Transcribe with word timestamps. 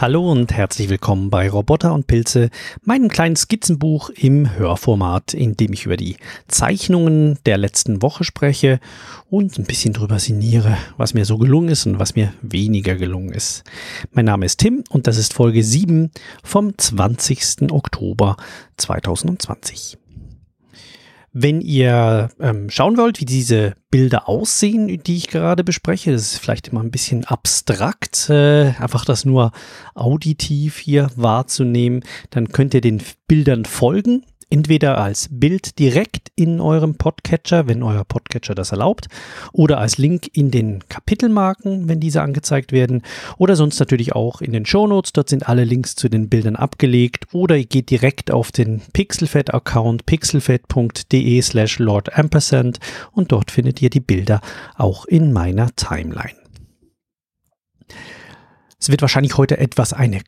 Hallo 0.00 0.30
und 0.30 0.52
herzlich 0.52 0.90
willkommen 0.90 1.28
bei 1.28 1.50
Roboter 1.50 1.92
und 1.92 2.06
Pilze, 2.06 2.50
meinem 2.84 3.08
kleinen 3.08 3.34
Skizzenbuch 3.34 4.10
im 4.10 4.56
Hörformat, 4.56 5.34
in 5.34 5.56
dem 5.56 5.72
ich 5.72 5.86
über 5.86 5.96
die 5.96 6.18
Zeichnungen 6.46 7.36
der 7.46 7.58
letzten 7.58 8.00
Woche 8.00 8.22
spreche 8.22 8.78
und 9.28 9.58
ein 9.58 9.64
bisschen 9.64 9.94
drüber 9.94 10.20
sinniere, 10.20 10.78
was 10.98 11.14
mir 11.14 11.24
so 11.24 11.36
gelungen 11.36 11.70
ist 11.70 11.84
und 11.84 11.98
was 11.98 12.14
mir 12.14 12.32
weniger 12.42 12.94
gelungen 12.94 13.32
ist. 13.32 13.64
Mein 14.12 14.26
Name 14.26 14.46
ist 14.46 14.60
Tim 14.60 14.84
und 14.88 15.08
das 15.08 15.16
ist 15.16 15.34
Folge 15.34 15.64
7 15.64 16.12
vom 16.44 16.78
20. 16.78 17.72
Oktober 17.72 18.36
2020. 18.76 19.98
Wenn 21.40 21.60
ihr 21.60 22.30
ähm, 22.40 22.68
schauen 22.68 22.96
wollt, 22.96 23.20
wie 23.20 23.24
diese 23.24 23.74
Bilder 23.92 24.28
aussehen, 24.28 25.00
die 25.04 25.16
ich 25.16 25.28
gerade 25.28 25.62
bespreche, 25.62 26.10
das 26.10 26.32
ist 26.32 26.38
vielleicht 26.38 26.66
immer 26.66 26.82
ein 26.82 26.90
bisschen 26.90 27.24
abstrakt, 27.26 28.28
äh, 28.28 28.72
einfach 28.80 29.04
das 29.04 29.24
nur 29.24 29.52
auditiv 29.94 30.78
hier 30.78 31.10
wahrzunehmen, 31.14 32.02
dann 32.30 32.48
könnt 32.48 32.74
ihr 32.74 32.80
den 32.80 33.00
Bildern 33.28 33.66
folgen 33.66 34.24
entweder 34.50 34.98
als 34.98 35.28
Bild 35.30 35.78
direkt 35.78 36.30
in 36.34 36.60
eurem 36.60 36.96
Podcatcher, 36.96 37.68
wenn 37.68 37.82
euer 37.82 38.04
Podcatcher 38.04 38.54
das 38.54 38.72
erlaubt, 38.72 39.08
oder 39.52 39.78
als 39.78 39.98
Link 39.98 40.28
in 40.32 40.50
den 40.50 40.80
Kapitelmarken, 40.88 41.88
wenn 41.88 42.00
diese 42.00 42.22
angezeigt 42.22 42.72
werden, 42.72 43.02
oder 43.36 43.56
sonst 43.56 43.78
natürlich 43.78 44.14
auch 44.14 44.40
in 44.40 44.52
den 44.52 44.66
Shownotes. 44.66 45.12
Dort 45.12 45.28
sind 45.28 45.48
alle 45.48 45.64
Links 45.64 45.94
zu 45.94 46.08
den 46.08 46.28
Bildern 46.28 46.56
abgelegt, 46.56 47.26
oder 47.32 47.56
ihr 47.56 47.66
geht 47.66 47.90
direkt 47.90 48.30
auf 48.30 48.52
den 48.52 48.80
Pixelfed-Account 48.92 50.06
pixelfed.de 50.06 51.42
slash 51.42 51.78
Lord 51.78 52.16
Ampersand 52.16 52.78
und 53.12 53.32
dort 53.32 53.50
findet 53.50 53.82
ihr 53.82 53.90
die 53.90 54.00
Bilder 54.00 54.40
auch 54.76 55.04
in 55.04 55.32
meiner 55.32 55.74
Timeline. 55.76 56.36
Es 58.80 58.90
wird 58.90 59.02
wahrscheinlich 59.02 59.36
heute 59.36 59.58
etwas 59.58 59.92
eine 59.92 60.20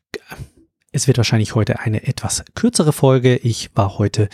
es 0.93 1.07
wird 1.07 1.19
wahrscheinlich 1.19 1.55
heute 1.55 1.81
eine 1.81 2.07
etwas 2.07 2.45
kürzere 2.55 2.93
Folge. 2.93 3.37
Ich 3.37 3.71
war 3.75 3.99
heute 3.99 4.29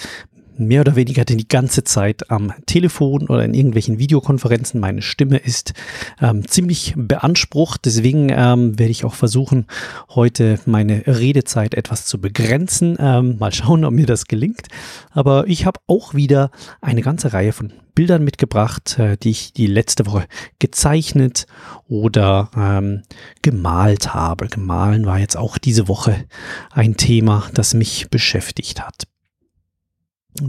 mehr 0.58 0.80
oder 0.80 0.96
weniger 0.96 1.24
die 1.24 1.48
ganze 1.48 1.84
Zeit 1.84 2.30
am 2.30 2.52
Telefon 2.66 3.28
oder 3.28 3.44
in 3.44 3.54
irgendwelchen 3.54 3.98
Videokonferenzen. 3.98 4.80
Meine 4.80 5.02
Stimme 5.02 5.38
ist 5.38 5.74
ähm, 6.20 6.46
ziemlich 6.46 6.94
beansprucht. 6.96 7.84
Deswegen 7.84 8.28
ähm, 8.30 8.78
werde 8.78 8.90
ich 8.90 9.04
auch 9.04 9.14
versuchen, 9.14 9.66
heute 10.10 10.58
meine 10.66 11.06
Redezeit 11.06 11.74
etwas 11.74 12.06
zu 12.06 12.20
begrenzen. 12.20 12.96
Ähm, 12.98 13.36
mal 13.38 13.52
schauen, 13.52 13.84
ob 13.84 13.92
mir 13.92 14.06
das 14.06 14.26
gelingt. 14.26 14.68
Aber 15.10 15.46
ich 15.46 15.66
habe 15.66 15.80
auch 15.86 16.14
wieder 16.14 16.50
eine 16.80 17.02
ganze 17.02 17.32
Reihe 17.32 17.52
von 17.52 17.72
Bildern 17.96 18.24
mitgebracht, 18.24 18.98
äh, 18.98 19.16
die 19.16 19.30
ich 19.30 19.52
die 19.54 19.66
letzte 19.66 20.06
Woche 20.06 20.26
gezeichnet 20.58 21.46
oder 21.88 22.50
ähm, 22.56 23.02
gemalt 23.42 24.14
habe. 24.14 24.48
Gemahlen 24.48 25.06
war 25.06 25.18
jetzt 25.18 25.36
auch 25.36 25.58
diese 25.58 25.88
Woche 25.88 26.26
ein 26.70 26.96
Thema, 26.96 27.48
das 27.54 27.74
mich 27.74 28.08
beschäftigt 28.10 28.82
hat. 28.82 29.06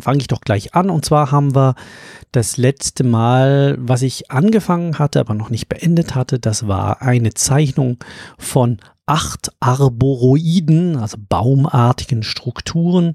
Fange 0.02 0.20
ich 0.20 0.28
doch 0.28 0.42
gleich 0.42 0.76
an. 0.76 0.90
Und 0.90 1.06
zwar 1.06 1.32
haben 1.32 1.56
wir 1.56 1.76
das 2.32 2.58
letzte 2.58 3.04
Mal, 3.04 3.76
was 3.80 4.02
ich 4.02 4.32
angefangen 4.32 5.00
hatte, 5.00 5.20
aber 5.20 5.34
noch 5.34 5.50
nicht 5.50 5.70
beendet 5.70 6.16
hatte, 6.16 6.40
das 6.40 6.68
war 6.68 7.02
eine 7.02 7.34
Zeichnung 7.34 7.98
von 8.38 8.80
acht 9.08 9.54
Arboroiden, 9.62 10.98
also 10.98 11.18
baumartigen 11.18 12.24
Strukturen, 12.24 13.14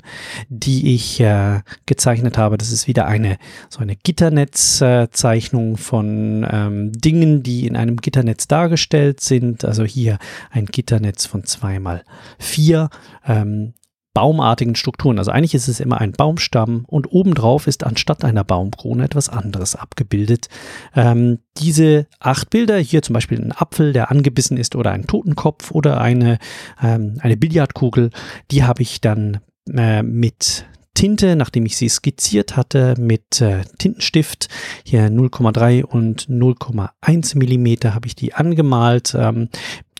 die 0.48 0.94
ich 0.94 1.20
äh, 1.20 1.60
gezeichnet 1.84 2.38
habe. 2.38 2.56
Das 2.56 2.72
ist 2.72 2.88
wieder 2.88 3.06
eine 3.06 3.36
so 3.68 3.80
eine 3.80 3.94
Gitternetzzeichnung 3.94 5.74
äh, 5.74 5.76
von 5.76 6.46
ähm, 6.50 6.92
Dingen, 6.92 7.42
die 7.42 7.66
in 7.66 7.76
einem 7.76 7.98
Gitternetz 7.98 8.48
dargestellt 8.48 9.20
sind. 9.20 9.66
Also 9.66 9.84
hier 9.84 10.18
ein 10.50 10.64
Gitternetz 10.64 11.26
von 11.26 11.44
zweimal 11.44 12.04
vier. 12.38 12.88
Ähm, 13.26 13.74
baumartigen 14.14 14.74
Strukturen. 14.74 15.18
Also 15.18 15.30
eigentlich 15.30 15.54
ist 15.54 15.68
es 15.68 15.80
immer 15.80 16.00
ein 16.00 16.12
Baumstamm 16.12 16.84
und 16.86 17.10
obendrauf 17.10 17.66
ist 17.66 17.84
anstatt 17.84 18.24
einer 18.24 18.44
Baumkrone 18.44 19.04
etwas 19.04 19.28
anderes 19.28 19.76
abgebildet. 19.76 20.48
Ähm, 20.94 21.38
diese 21.58 22.06
acht 22.20 22.50
Bilder, 22.50 22.78
hier 22.78 23.02
zum 23.02 23.14
Beispiel 23.14 23.40
ein 23.40 23.52
Apfel, 23.52 23.92
der 23.92 24.10
angebissen 24.10 24.56
ist 24.56 24.76
oder 24.76 24.92
ein 24.92 25.06
Totenkopf 25.06 25.70
oder 25.70 26.00
eine, 26.00 26.38
ähm, 26.82 27.18
eine 27.20 27.36
Billardkugel, 27.36 28.10
die 28.50 28.64
habe 28.64 28.82
ich 28.82 29.00
dann 29.00 29.40
äh, 29.74 30.02
mit 30.02 30.66
Tinte, 30.94 31.36
nachdem 31.36 31.64
ich 31.64 31.78
sie 31.78 31.88
skizziert 31.88 32.56
hatte, 32.56 32.94
mit 32.98 33.40
äh, 33.40 33.62
Tintenstift, 33.78 34.48
hier 34.84 35.08
0,3 35.08 35.82
und 35.84 36.28
0,1 36.28 37.38
Millimeter 37.38 37.94
habe 37.94 38.06
ich 38.06 38.14
die 38.14 38.34
angemalt, 38.34 39.16
ähm, 39.18 39.48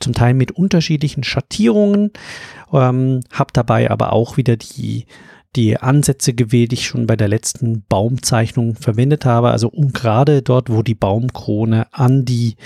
zum 0.03 0.15
Teil 0.15 0.35
mit 0.35 0.53
unterschiedlichen 0.53 1.25
Schattierungen, 1.25 2.11
ähm, 2.73 3.21
habe 3.31 3.51
dabei 3.53 3.91
aber 3.91 4.13
auch 4.13 4.37
wieder 4.37 4.57
die 4.57 5.07
die 5.55 5.77
Ansätze 5.77 6.33
gewählt, 6.33 6.73
die 6.73 6.77
ich 6.77 6.87
schon 6.87 7.07
bei 7.07 7.15
der 7.15 7.29
letzten 7.29 7.85
Baumzeichnung 7.87 8.75
verwendet 8.75 9.27
habe. 9.27 9.51
Also 9.51 9.69
um 9.69 9.93
gerade 9.93 10.41
dort, 10.41 10.71
wo 10.71 10.83
die 10.83 10.95
Baumkrone 10.95 11.93
an 11.93 12.25
die 12.25 12.57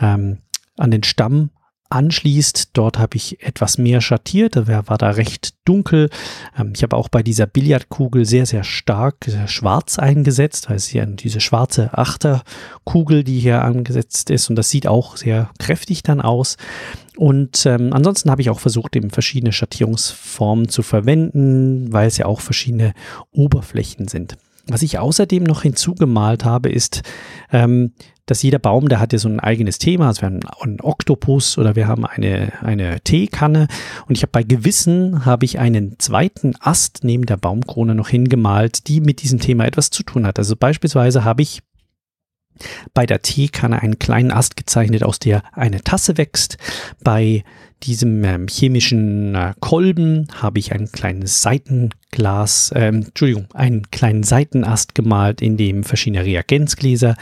ähm, 0.00 0.38
an 0.78 0.90
den 0.90 1.02
Stamm 1.02 1.50
anschließt. 1.90 2.70
Dort 2.72 2.98
habe 2.98 3.16
ich 3.16 3.42
etwas 3.42 3.78
mehr 3.78 4.00
schattiert, 4.00 4.56
da 4.56 4.66
war 4.66 4.98
da 4.98 5.10
recht 5.10 5.54
dunkel. 5.64 6.08
Ähm, 6.58 6.72
ich 6.74 6.82
habe 6.82 6.96
auch 6.96 7.08
bei 7.08 7.22
dieser 7.22 7.46
Billardkugel 7.46 8.24
sehr, 8.24 8.46
sehr 8.46 8.64
stark 8.64 9.16
sehr 9.26 9.48
schwarz 9.48 9.98
eingesetzt, 9.98 10.70
weil 10.70 10.76
es 10.76 10.86
hier 10.86 11.04
diese 11.06 11.40
schwarze 11.40 11.96
Achterkugel, 11.96 13.24
die 13.24 13.40
hier 13.40 13.62
angesetzt 13.62 14.30
ist 14.30 14.48
und 14.48 14.56
das 14.56 14.70
sieht 14.70 14.86
auch 14.86 15.16
sehr 15.16 15.50
kräftig 15.58 16.02
dann 16.02 16.20
aus. 16.20 16.56
Und 17.16 17.66
ähm, 17.66 17.92
ansonsten 17.92 18.30
habe 18.30 18.40
ich 18.40 18.48
auch 18.48 18.60
versucht, 18.60 18.96
eben 18.96 19.10
verschiedene 19.10 19.52
Schattierungsformen 19.52 20.68
zu 20.68 20.82
verwenden, 20.82 21.92
weil 21.92 22.08
es 22.08 22.16
ja 22.16 22.26
auch 22.26 22.40
verschiedene 22.40 22.94
Oberflächen 23.30 24.08
sind. 24.08 24.38
Was 24.70 24.82
ich 24.82 24.98
außerdem 24.98 25.42
noch 25.42 25.62
hinzugemalt 25.62 26.44
habe, 26.44 26.70
ist, 26.70 27.02
ähm, 27.52 27.92
dass 28.26 28.42
jeder 28.42 28.60
Baum, 28.60 28.88
der 28.88 29.00
hat 29.00 29.12
ja 29.12 29.18
so 29.18 29.28
ein 29.28 29.40
eigenes 29.40 29.78
Thema. 29.78 30.06
Also 30.06 30.22
wir 30.22 30.26
haben 30.26 30.40
einen 30.60 30.80
Oktopus 30.80 31.58
oder 31.58 31.74
wir 31.74 31.88
haben 31.88 32.06
eine, 32.06 32.52
eine 32.62 33.00
Teekanne. 33.00 33.66
Und 34.06 34.16
ich 34.16 34.22
habe 34.22 34.30
bei 34.30 34.44
Gewissen 34.44 35.24
habe 35.24 35.44
ich 35.44 35.58
einen 35.58 35.98
zweiten 35.98 36.54
Ast 36.60 37.00
neben 37.02 37.26
der 37.26 37.36
Baumkrone 37.36 37.96
noch 37.96 38.08
hingemalt, 38.08 38.86
die 38.86 39.00
mit 39.00 39.22
diesem 39.22 39.40
Thema 39.40 39.66
etwas 39.66 39.90
zu 39.90 40.04
tun 40.04 40.26
hat. 40.26 40.38
Also 40.38 40.54
beispielsweise 40.54 41.24
habe 41.24 41.42
ich 41.42 41.60
bei 42.94 43.06
der 43.06 43.22
Teekanne 43.22 43.82
einen 43.82 43.98
kleinen 43.98 44.30
Ast 44.30 44.56
gezeichnet, 44.56 45.02
aus 45.02 45.18
der 45.18 45.42
eine 45.52 45.82
Tasse 45.82 46.16
wächst. 46.16 46.56
Bei 47.02 47.42
diesem 47.82 48.22
ähm, 48.24 48.46
chemischen 48.48 49.34
äh, 49.34 49.54
Kolben 49.60 50.28
habe 50.34 50.58
ich 50.58 50.72
ein 50.72 50.92
kleines 50.92 51.40
Seitenglas, 51.42 52.70
ähm, 52.74 53.06
Entschuldigung, 53.06 53.46
einen 53.54 53.90
kleinen 53.90 54.22
Seitenast 54.22 54.94
gemalt, 54.94 55.40
in 55.40 55.56
dem 55.56 55.84
verschiedene 55.84 56.24
Reagenzgläser 56.24 57.16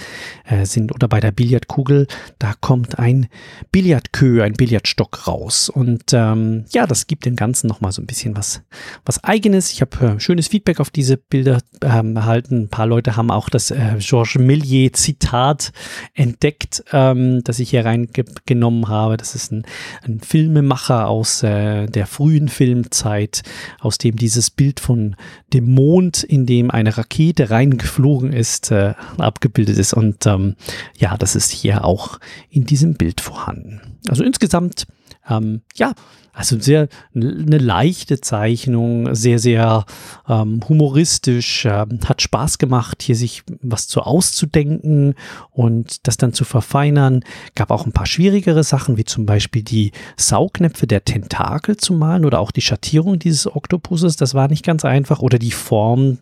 äh, 0.44 0.66
sind. 0.66 0.92
Oder 0.92 1.08
bei 1.08 1.20
der 1.20 1.30
Billardkugel, 1.30 2.06
da 2.38 2.54
kommt 2.60 2.98
ein 2.98 3.28
Billardkö, 3.70 4.42
ein 4.42 4.54
Billardstock 4.54 5.26
raus. 5.28 5.68
Und 5.68 6.12
ähm, 6.12 6.64
ja, 6.70 6.86
das 6.86 7.06
gibt 7.06 7.24
dem 7.24 7.36
Ganzen 7.36 7.68
nochmal 7.68 7.92
so 7.92 8.02
ein 8.02 8.06
bisschen 8.06 8.36
was, 8.36 8.62
was 9.04 9.22
Eigenes. 9.22 9.72
Ich 9.72 9.80
habe 9.80 10.16
äh, 10.16 10.20
schönes 10.20 10.48
Feedback 10.48 10.80
auf 10.80 10.90
diese 10.90 11.16
Bilder 11.16 11.60
ähm, 11.82 12.16
erhalten. 12.16 12.62
Ein 12.62 12.68
paar 12.68 12.86
Leute 12.86 13.16
haben 13.16 13.30
auch 13.30 13.48
das 13.48 13.70
äh, 13.70 13.96
Georges 13.98 14.38
Millier 14.38 14.92
Zitat 14.92 15.72
entdeckt, 16.14 16.82
ähm, 16.92 17.42
das 17.44 17.60
ich 17.60 17.70
hier 17.70 17.84
reingenommen 17.84 18.88
habe. 18.88 19.16
Das 19.16 19.34
ist 19.34 19.52
ein, 19.52 19.64
ein 20.02 20.20
Film 20.20 20.47
Filmemacher 20.48 21.08
aus 21.08 21.42
äh, 21.42 21.86
der 21.86 22.06
frühen 22.06 22.48
Filmzeit, 22.48 23.42
aus 23.80 23.98
dem 23.98 24.16
dieses 24.16 24.48
Bild 24.50 24.80
von 24.80 25.14
dem 25.52 25.74
Mond, 25.74 26.22
in 26.22 26.46
dem 26.46 26.70
eine 26.70 26.96
Rakete 26.96 27.50
reingeflogen 27.50 28.32
ist, 28.32 28.70
äh, 28.70 28.94
abgebildet 29.18 29.76
ist. 29.76 29.92
Und 29.92 30.24
ähm, 30.24 30.56
ja, 30.96 31.18
das 31.18 31.36
ist 31.36 31.50
hier 31.50 31.84
auch 31.84 32.18
in 32.48 32.64
diesem 32.64 32.94
Bild 32.94 33.20
vorhanden. 33.20 33.98
Also 34.08 34.24
insgesamt, 34.24 34.86
ähm, 35.28 35.62
ja, 35.76 35.94
also 36.38 36.60
sehr 36.60 36.86
eine 37.16 37.58
leichte 37.58 38.20
Zeichnung, 38.20 39.12
sehr, 39.12 39.40
sehr 39.40 39.84
ähm, 40.28 40.60
humoristisch, 40.68 41.64
äh, 41.64 41.84
hat 42.04 42.22
Spaß 42.22 42.58
gemacht, 42.58 43.02
hier 43.02 43.16
sich 43.16 43.42
was 43.60 43.88
zu 43.88 44.02
auszudenken 44.02 45.16
und 45.50 46.06
das 46.06 46.16
dann 46.16 46.32
zu 46.32 46.44
verfeinern. 46.44 47.24
Gab 47.56 47.72
auch 47.72 47.86
ein 47.86 47.92
paar 47.92 48.06
schwierigere 48.06 48.62
Sachen, 48.62 48.96
wie 48.96 49.04
zum 49.04 49.26
Beispiel 49.26 49.62
die 49.62 49.90
Saugnäpfe 50.16 50.86
der 50.86 51.04
Tentakel 51.04 51.76
zu 51.76 51.92
malen 51.92 52.24
oder 52.24 52.38
auch 52.38 52.52
die 52.52 52.60
Schattierung 52.60 53.18
dieses 53.18 53.52
Oktopuses. 53.52 54.14
Das 54.14 54.34
war 54.34 54.46
nicht 54.46 54.64
ganz 54.64 54.84
einfach. 54.84 55.18
Oder 55.18 55.40
die 55.40 55.50
Form 55.50 56.18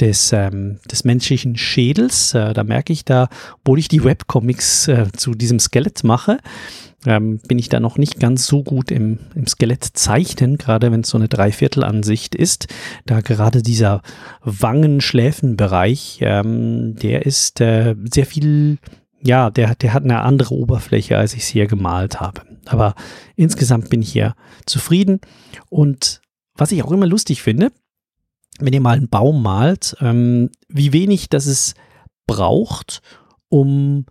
des, 0.00 0.32
ähm, 0.32 0.78
des 0.90 1.04
menschlichen 1.04 1.56
Schädels. 1.56 2.34
Äh, 2.34 2.52
da 2.52 2.64
merke 2.64 2.92
ich 2.92 3.06
da, 3.06 3.28
obwohl 3.60 3.78
ich 3.78 3.88
die 3.88 4.04
Webcomics 4.04 4.88
äh, 4.88 5.06
zu 5.16 5.34
diesem 5.34 5.58
Skelett 5.58 6.04
mache, 6.04 6.38
ähm, 7.06 7.38
bin 7.46 7.58
ich 7.58 7.68
da 7.68 7.80
noch 7.80 7.98
nicht 7.98 8.18
ganz 8.18 8.46
so 8.46 8.62
gut 8.62 8.90
im, 8.90 9.18
im 9.34 9.46
Skelett 9.46 9.84
zeichnen, 9.84 10.58
gerade 10.58 10.90
wenn 10.90 11.00
es 11.00 11.10
so 11.10 11.18
eine 11.18 11.28
Dreiviertelansicht 11.28 12.34
ist. 12.34 12.68
Da 13.06 13.20
gerade 13.20 13.62
dieser 13.62 14.02
Wangen-Schläfenbereich, 14.42 16.18
ähm, 16.22 16.96
der 16.96 17.26
ist 17.26 17.60
äh, 17.60 17.94
sehr 18.12 18.26
viel 18.26 18.78
ja, 19.26 19.48
der, 19.50 19.74
der 19.74 19.94
hat 19.94 20.04
eine 20.04 20.20
andere 20.20 20.54
Oberfläche, 20.54 21.16
als 21.16 21.32
ich 21.32 21.44
es 21.44 21.48
hier 21.48 21.66
gemalt 21.66 22.20
habe. 22.20 22.42
Aber 22.66 22.94
insgesamt 23.36 23.88
bin 23.88 24.02
ich 24.02 24.12
hier 24.12 24.34
zufrieden. 24.66 25.20
Und 25.70 26.20
was 26.54 26.72
ich 26.72 26.82
auch 26.82 26.92
immer 26.92 27.06
lustig 27.06 27.42
finde, 27.42 27.72
wenn 28.58 28.74
ihr 28.74 28.82
mal 28.82 28.96
einen 28.96 29.08
Baum 29.08 29.42
malt, 29.42 29.96
ähm, 30.00 30.50
wie 30.68 30.92
wenig 30.92 31.30
das 31.30 31.46
es 31.46 31.74
braucht, 32.26 33.00
um 33.48 34.04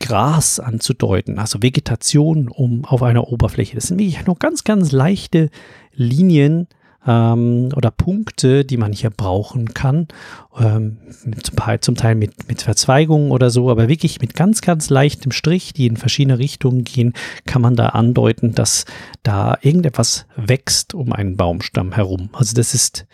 Gras 0.00 0.58
anzudeuten, 0.58 1.38
also 1.38 1.62
Vegetation 1.62 2.48
um 2.48 2.84
auf 2.84 3.02
einer 3.02 3.28
Oberfläche. 3.28 3.76
Das 3.76 3.86
sind 3.86 3.98
wirklich 3.98 4.26
nur 4.26 4.36
ganz, 4.36 4.64
ganz 4.64 4.92
leichte 4.92 5.50
Linien, 5.94 6.66
ähm, 7.06 7.70
oder 7.74 7.90
Punkte, 7.90 8.64
die 8.64 8.76
man 8.76 8.92
hier 8.92 9.10
brauchen 9.10 9.74
kann. 9.74 10.08
Ähm, 10.58 10.98
zum, 11.80 11.96
Teil, 11.96 12.14
mit, 12.14 12.48
mit 12.48 12.62
Verzweigungen 12.62 13.30
oder 13.30 13.50
so, 13.50 13.70
aber 13.70 13.88
wirklich 13.88 14.20
mit 14.20 14.34
ganz, 14.34 14.60
ganz 14.60 14.90
leichtem 14.90 15.32
Strich, 15.32 15.72
die 15.72 15.86
in 15.86 15.96
verschiedene 15.96 16.38
Richtungen 16.38 16.84
gehen, 16.84 17.14
kann 17.46 17.62
man 17.62 17.76
da 17.76 17.90
andeuten, 17.90 18.54
dass 18.54 18.84
da 19.22 19.56
irgendetwas 19.62 20.26
wächst 20.36 20.94
um 20.94 21.12
einen 21.12 21.36
Baumstamm 21.36 21.92
herum. 21.92 22.30
Also 22.32 22.54
das 22.54 22.74
ist 22.74 23.06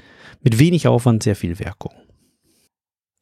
mit 0.42 0.58
wenig 0.58 0.88
Aufwand 0.88 1.22
sehr 1.22 1.36
viel 1.36 1.58
Wirkung. 1.58 1.92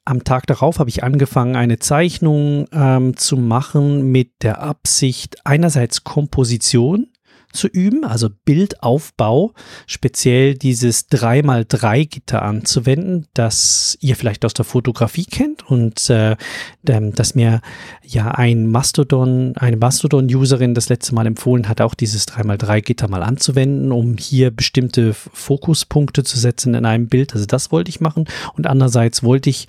Am 0.06 0.22
Tag 0.22 0.46
darauf 0.46 0.78
habe 0.80 0.90
ich 0.90 1.02
angefangen, 1.02 1.56
eine 1.56 1.78
Zeichnung 1.78 2.66
ähm, 2.72 3.16
zu 3.16 3.38
machen 3.38 4.10
mit 4.12 4.42
der 4.42 4.60
Absicht 4.60 5.38
einerseits 5.44 6.04
Komposition, 6.04 7.08
zu 7.54 7.68
üben, 7.68 8.04
also 8.04 8.28
Bildaufbau, 8.44 9.52
speziell 9.86 10.54
dieses 10.54 11.10
3x3 11.10 12.06
Gitter 12.06 12.42
anzuwenden, 12.42 13.26
das 13.34 13.96
ihr 14.00 14.16
vielleicht 14.16 14.44
aus 14.44 14.54
der 14.54 14.64
Fotografie 14.64 15.24
kennt 15.24 15.68
und 15.70 16.10
äh, 16.10 16.36
das 16.82 17.34
mir 17.34 17.60
ja 18.02 18.32
ein 18.32 18.66
Mastodon, 18.66 19.56
eine 19.56 19.76
Mastodon-Userin 19.76 20.74
das 20.74 20.88
letzte 20.88 21.14
Mal 21.14 21.26
empfohlen 21.26 21.68
hat, 21.68 21.80
auch 21.80 21.94
dieses 21.94 22.28
3x3 22.28 22.80
Gitter 22.82 23.08
mal 23.08 23.22
anzuwenden, 23.22 23.92
um 23.92 24.16
hier 24.18 24.50
bestimmte 24.50 25.14
Fokuspunkte 25.14 26.24
zu 26.24 26.38
setzen 26.38 26.74
in 26.74 26.84
einem 26.84 27.08
Bild. 27.08 27.34
Also 27.34 27.46
das 27.46 27.72
wollte 27.72 27.88
ich 27.88 28.00
machen 28.00 28.26
und 28.56 28.66
andererseits 28.66 29.22
wollte 29.22 29.50
ich, 29.50 29.68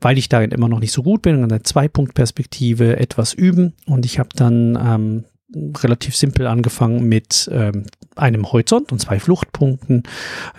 weil 0.00 0.18
ich 0.18 0.28
darin 0.28 0.52
immer 0.52 0.68
noch 0.68 0.80
nicht 0.80 0.92
so 0.92 1.02
gut 1.02 1.22
bin, 1.22 1.36
in 1.36 1.44
einer 1.44 1.64
Zwei-Punkt-Perspektive 1.64 2.98
etwas 2.98 3.34
üben 3.34 3.74
und 3.86 4.06
ich 4.06 4.18
habe 4.18 4.30
dann 4.34 4.78
ähm, 4.80 5.24
relativ 5.54 6.16
simpel 6.16 6.46
angefangen 6.46 7.08
mit 7.08 7.48
ähm, 7.52 7.86
einem 8.16 8.50
Horizont 8.50 8.92
und 8.92 8.98
zwei 9.00 9.20
Fluchtpunkten, 9.20 10.02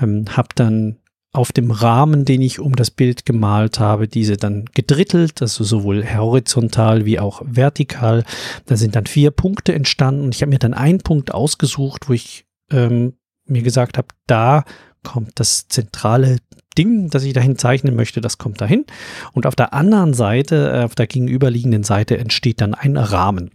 ähm, 0.01 0.25
habe 0.35 0.49
dann 0.55 0.97
auf 1.33 1.51
dem 1.51 1.71
Rahmen, 1.71 2.25
den 2.25 2.41
ich 2.41 2.59
um 2.59 2.75
das 2.75 2.89
Bild 2.89 3.25
gemalt 3.25 3.79
habe, 3.79 4.07
diese 4.07 4.37
dann 4.37 4.65
gedrittelt, 4.73 5.41
also 5.41 5.63
sowohl 5.63 6.03
horizontal 6.03 7.05
wie 7.05 7.19
auch 7.19 7.41
vertikal. 7.45 8.23
Da 8.65 8.75
sind 8.75 8.95
dann 8.95 9.05
vier 9.05 9.31
Punkte 9.31 9.73
entstanden 9.73 10.21
und 10.21 10.35
ich 10.35 10.41
habe 10.41 10.49
mir 10.49 10.59
dann 10.59 10.73
einen 10.73 10.99
Punkt 10.99 11.33
ausgesucht, 11.33 12.09
wo 12.09 12.13
ich 12.13 12.45
ähm, 12.71 13.13
mir 13.45 13.61
gesagt 13.61 13.97
habe, 13.97 14.07
da 14.25 14.63
kommt 15.03 15.39
das 15.39 15.67
zentrale 15.67 16.37
Ding, 16.77 17.09
das 17.09 17.23
ich 17.23 17.33
dahin 17.33 17.57
zeichnen 17.57 17.95
möchte, 17.95 18.21
das 18.21 18.37
kommt 18.37 18.61
dahin. 18.61 18.85
Und 19.33 19.45
auf 19.45 19.55
der 19.55 19.73
anderen 19.73 20.13
Seite, 20.13 20.71
äh, 20.73 20.83
auf 20.83 20.95
der 20.95 21.07
gegenüberliegenden 21.07 21.83
Seite 21.83 22.17
entsteht 22.17 22.61
dann 22.61 22.73
ein 22.73 22.97
Rahmen. 22.97 23.51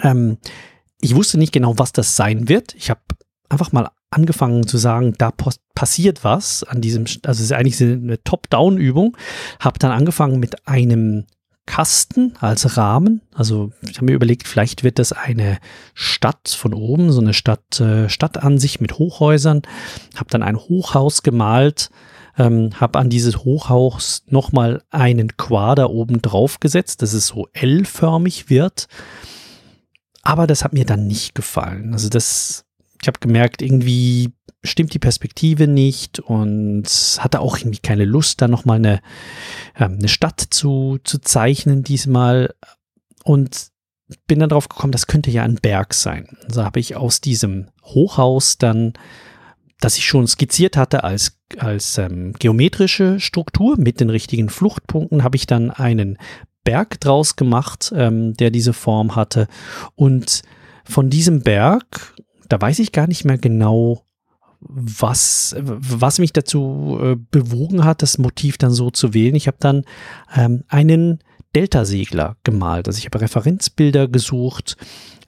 Ähm, 0.00 0.38
ich 1.00 1.14
wusste 1.14 1.38
nicht 1.38 1.52
genau, 1.52 1.78
was 1.78 1.92
das 1.92 2.16
sein 2.16 2.48
wird. 2.48 2.74
Ich 2.74 2.90
habe 2.90 3.00
einfach 3.48 3.72
mal 3.72 3.90
angefangen 4.10 4.66
zu 4.66 4.78
sagen, 4.78 5.14
da 5.18 5.32
passiert 5.74 6.24
was 6.24 6.64
an 6.64 6.80
diesem, 6.80 7.04
also 7.24 7.38
es 7.38 7.50
ist 7.50 7.52
eigentlich 7.52 7.80
eine 7.80 8.22
Top-Down-Übung. 8.22 9.16
Habe 9.60 9.78
dann 9.78 9.92
angefangen 9.92 10.40
mit 10.40 10.66
einem 10.66 11.26
Kasten 11.66 12.32
als 12.40 12.78
Rahmen. 12.78 13.20
Also 13.34 13.72
ich 13.82 13.96
habe 13.96 14.06
mir 14.06 14.14
überlegt, 14.14 14.48
vielleicht 14.48 14.84
wird 14.84 14.98
das 14.98 15.12
eine 15.12 15.58
Stadt 15.92 16.48
von 16.48 16.72
oben, 16.72 17.12
so 17.12 17.20
eine 17.20 17.34
Stadt, 17.34 17.78
äh, 17.80 18.08
Stadtansicht 18.08 18.80
mit 18.80 18.94
Hochhäusern. 18.98 19.60
Habe 20.16 20.30
dann 20.30 20.42
ein 20.42 20.56
Hochhaus 20.56 21.22
gemalt, 21.22 21.90
ähm, 22.38 22.70
habe 22.80 22.98
an 22.98 23.10
dieses 23.10 23.44
Hochhaus 23.44 24.24
nochmal 24.28 24.82
einen 24.90 25.36
Quader 25.36 25.90
oben 25.90 26.22
drauf 26.22 26.58
gesetzt, 26.58 27.02
dass 27.02 27.12
es 27.12 27.26
so 27.26 27.48
L-förmig 27.52 28.48
wird. 28.48 28.88
Aber 30.28 30.46
das 30.46 30.62
hat 30.62 30.74
mir 30.74 30.84
dann 30.84 31.06
nicht 31.06 31.34
gefallen. 31.34 31.94
Also 31.94 32.10
das, 32.10 32.66
ich 33.00 33.08
habe 33.08 33.18
gemerkt, 33.18 33.62
irgendwie 33.62 34.34
stimmt 34.62 34.92
die 34.92 34.98
Perspektive 34.98 35.66
nicht 35.66 36.20
und 36.20 36.84
hatte 37.18 37.40
auch 37.40 37.56
irgendwie 37.56 37.78
keine 37.78 38.04
Lust, 38.04 38.42
da 38.42 38.46
nochmal 38.46 38.76
eine, 38.76 39.00
äh, 39.74 39.84
eine 39.84 40.08
Stadt 40.08 40.38
zu, 40.50 40.98
zu 41.02 41.18
zeichnen 41.18 41.82
diesmal. 41.82 42.54
Und 43.24 43.68
bin 44.26 44.40
dann 44.40 44.50
drauf 44.50 44.68
gekommen, 44.68 44.92
das 44.92 45.06
könnte 45.06 45.30
ja 45.30 45.44
ein 45.44 45.54
Berg 45.54 45.94
sein. 45.94 46.36
Also 46.44 46.62
habe 46.62 46.78
ich 46.78 46.94
aus 46.94 47.22
diesem 47.22 47.68
Hochhaus 47.82 48.58
dann, 48.58 48.92
das 49.80 49.96
ich 49.96 50.04
schon 50.04 50.26
skizziert 50.26 50.76
hatte 50.76 51.04
als, 51.04 51.38
als 51.56 51.96
ähm, 51.96 52.34
geometrische 52.38 53.18
Struktur 53.18 53.78
mit 53.78 53.98
den 53.98 54.10
richtigen 54.10 54.50
Fluchtpunkten, 54.50 55.24
habe 55.24 55.36
ich 55.36 55.46
dann 55.46 55.70
einen 55.70 56.18
Berg 56.68 57.00
draus 57.00 57.36
gemacht, 57.36 57.94
ähm, 57.96 58.34
der 58.34 58.50
diese 58.50 58.74
Form 58.74 59.16
hatte. 59.16 59.48
Und 59.94 60.42
von 60.84 61.08
diesem 61.08 61.40
Berg, 61.40 62.14
da 62.50 62.60
weiß 62.60 62.80
ich 62.80 62.92
gar 62.92 63.06
nicht 63.06 63.24
mehr 63.24 63.38
genau, 63.38 64.04
was, 64.60 65.56
was 65.58 66.18
mich 66.18 66.34
dazu 66.34 66.98
äh, 67.00 67.16
bewogen 67.30 67.86
hat, 67.86 68.02
das 68.02 68.18
Motiv 68.18 68.58
dann 68.58 68.70
so 68.70 68.90
zu 68.90 69.14
wählen. 69.14 69.34
Ich 69.34 69.46
habe 69.46 69.56
dann 69.60 69.84
ähm, 70.36 70.64
einen 70.68 71.20
Delta-Segler 71.54 72.36
gemalt. 72.44 72.86
Also 72.86 72.98
ich 72.98 73.06
habe 73.06 73.22
Referenzbilder 73.22 74.06
gesucht 74.06 74.76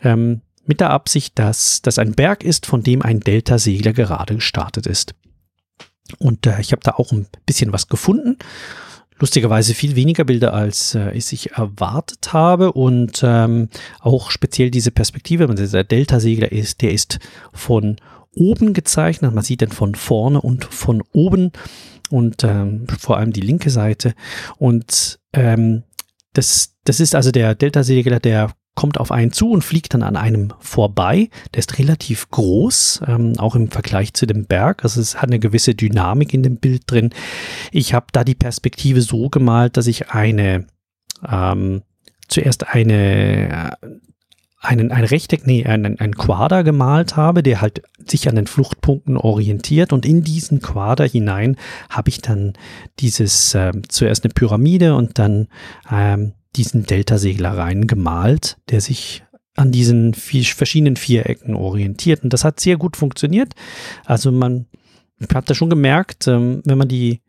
ähm, 0.02 0.42
mit 0.66 0.80
der 0.80 0.90
Absicht, 0.90 1.38
dass 1.38 1.80
das 1.80 1.98
ein 1.98 2.12
Berg 2.12 2.44
ist, 2.44 2.66
von 2.66 2.82
dem 2.82 3.00
ein 3.00 3.20
Delta-Segler 3.20 3.94
gerade 3.94 4.34
gestartet 4.34 4.86
ist. 4.86 5.14
Und 6.18 6.46
äh, 6.46 6.60
ich 6.60 6.72
habe 6.72 6.82
da 6.82 6.96
auch 6.96 7.12
ein 7.12 7.28
bisschen 7.46 7.72
was 7.72 7.88
gefunden 7.88 8.36
lustigerweise 9.20 9.74
viel 9.74 9.96
weniger 9.96 10.24
Bilder, 10.24 10.54
als 10.54 10.94
äh, 10.94 11.12
ich 11.12 11.52
erwartet 11.52 12.32
habe. 12.32 12.72
Und 12.72 13.20
ähm, 13.22 13.68
auch 14.00 14.30
speziell 14.30 14.70
diese 14.70 14.90
Perspektive, 14.90 15.48
wenn 15.48 15.56
dieser 15.56 15.84
Delta-Segler 15.84 16.50
ist, 16.50 16.82
der 16.82 16.92
ist 16.92 17.18
von 17.52 17.96
oben 18.34 18.72
gezeichnet. 18.72 19.34
Man 19.34 19.44
sieht 19.44 19.60
den 19.60 19.70
von 19.70 19.94
vorne 19.94 20.40
und 20.40 20.64
von 20.64 21.02
oben 21.12 21.52
und 22.10 22.42
ähm, 22.44 22.86
vor 22.98 23.18
allem 23.18 23.32
die 23.32 23.40
linke 23.40 23.70
Seite. 23.70 24.14
Und 24.58 25.20
ähm, 25.32 25.84
das, 26.32 26.74
das 26.84 27.00
ist 27.00 27.14
also 27.14 27.30
der 27.30 27.54
Delta-Segler, 27.54 28.20
der 28.20 28.52
kommt 28.74 28.98
auf 28.98 29.12
einen 29.12 29.32
zu 29.32 29.50
und 29.50 29.62
fliegt 29.62 29.94
dann 29.94 30.02
an 30.02 30.16
einem 30.16 30.52
vorbei. 30.60 31.28
Der 31.54 31.58
ist 31.58 31.78
relativ 31.78 32.30
groß, 32.30 33.02
ähm, 33.06 33.34
auch 33.38 33.54
im 33.54 33.70
Vergleich 33.70 34.14
zu 34.14 34.26
dem 34.26 34.46
Berg. 34.46 34.84
Also 34.84 35.00
es 35.00 35.16
hat 35.16 35.24
eine 35.24 35.38
gewisse 35.38 35.74
Dynamik 35.74 36.32
in 36.32 36.42
dem 36.42 36.56
Bild 36.56 36.82
drin. 36.86 37.10
Ich 37.72 37.94
habe 37.94 38.06
da 38.12 38.24
die 38.24 38.34
Perspektive 38.34 39.02
so 39.02 39.28
gemalt, 39.28 39.76
dass 39.76 39.86
ich 39.86 40.10
eine 40.10 40.66
ähm, 41.28 41.82
zuerst 42.28 42.68
eine 42.68 43.76
einen, 44.62 44.92
ein 44.92 45.04
Rechteck, 45.04 45.46
nee, 45.46 45.64
einen, 45.64 45.98
einen 45.98 46.14
Quader 46.14 46.64
gemalt 46.64 47.16
habe, 47.16 47.42
der 47.42 47.62
halt 47.62 47.82
sich 48.06 48.28
an 48.28 48.36
den 48.36 48.46
Fluchtpunkten 48.46 49.16
orientiert 49.16 49.92
und 49.92 50.04
in 50.04 50.22
diesen 50.22 50.60
Quader 50.60 51.06
hinein 51.06 51.56
habe 51.88 52.10
ich 52.10 52.20
dann 52.20 52.52
dieses 52.98 53.54
äh, 53.54 53.72
zuerst 53.88 54.24
eine 54.24 54.34
Pyramide 54.34 54.94
und 54.94 55.18
dann 55.18 55.48
ähm, 55.90 56.34
diesen 56.56 56.84
Delta-Segler 56.84 57.56
rein 57.56 57.86
gemalt, 57.86 58.58
der 58.70 58.80
sich 58.80 59.24
an 59.56 59.72
diesen 59.72 60.14
vier, 60.14 60.44
verschiedenen 60.44 60.96
Vierecken 60.96 61.54
orientiert. 61.54 62.24
Und 62.24 62.32
das 62.32 62.44
hat 62.44 62.60
sehr 62.60 62.76
gut 62.76 62.96
funktioniert. 62.96 63.54
Also 64.04 64.32
man 64.32 64.66
hat 65.34 65.50
da 65.50 65.54
schon 65.54 65.70
gemerkt, 65.70 66.26
ähm, 66.28 66.62
wenn 66.64 66.78
man 66.78 66.88
die, 66.88 67.20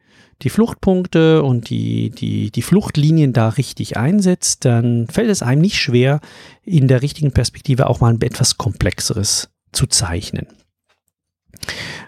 die 0.41 0.49
Fluchtpunkte 0.49 1.43
und 1.43 1.69
die, 1.69 2.09
die, 2.09 2.51
die 2.51 2.61
Fluchtlinien 2.61 3.33
da 3.33 3.49
richtig 3.49 3.97
einsetzt, 3.97 4.65
dann 4.65 5.07
fällt 5.07 5.29
es 5.29 5.43
einem 5.43 5.61
nicht 5.61 5.77
schwer, 5.77 6.19
in 6.63 6.87
der 6.87 7.01
richtigen 7.01 7.31
Perspektive 7.31 7.87
auch 7.87 7.99
mal 7.99 8.13
ein 8.13 8.21
etwas 8.21 8.57
komplexeres 8.57 9.49
zu 9.71 9.87
zeichnen. 9.87 10.47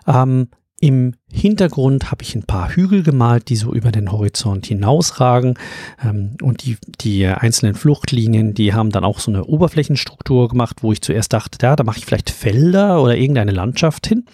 Ähm, 0.08 0.48
im 0.80 1.16
Hintergrund 1.36 2.12
habe 2.12 2.22
ich 2.22 2.36
ein 2.36 2.44
paar 2.44 2.70
Hügel 2.70 3.02
gemalt, 3.02 3.50
die 3.50 3.56
so 3.56 3.74
über 3.74 3.92
den 3.92 4.12
Horizont 4.12 4.68
hinausragen. 4.68 5.56
Ähm, 6.04 6.38
und 6.42 6.64
die, 6.64 6.78
die 7.02 7.26
einzelnen 7.26 7.74
Fluchtlinien, 7.74 8.54
die 8.54 8.74
haben 8.74 8.92
dann 8.92 9.04
auch 9.04 9.20
so 9.20 9.32
eine 9.32 9.44
Oberflächenstruktur 9.46 10.48
gemacht, 10.48 10.84
wo 10.84 10.92
ich 10.92 11.02
zuerst 11.02 11.34
dachte, 11.34 11.58
ja, 11.64 11.76
da 11.76 11.84
mache 11.84 11.98
ich 11.98 12.06
vielleicht 12.06 12.30
Felder 12.30 13.02
oder 13.02 13.18
irgendeine 13.18 13.52
Landschaft 13.52 14.06
hin. 14.06 14.26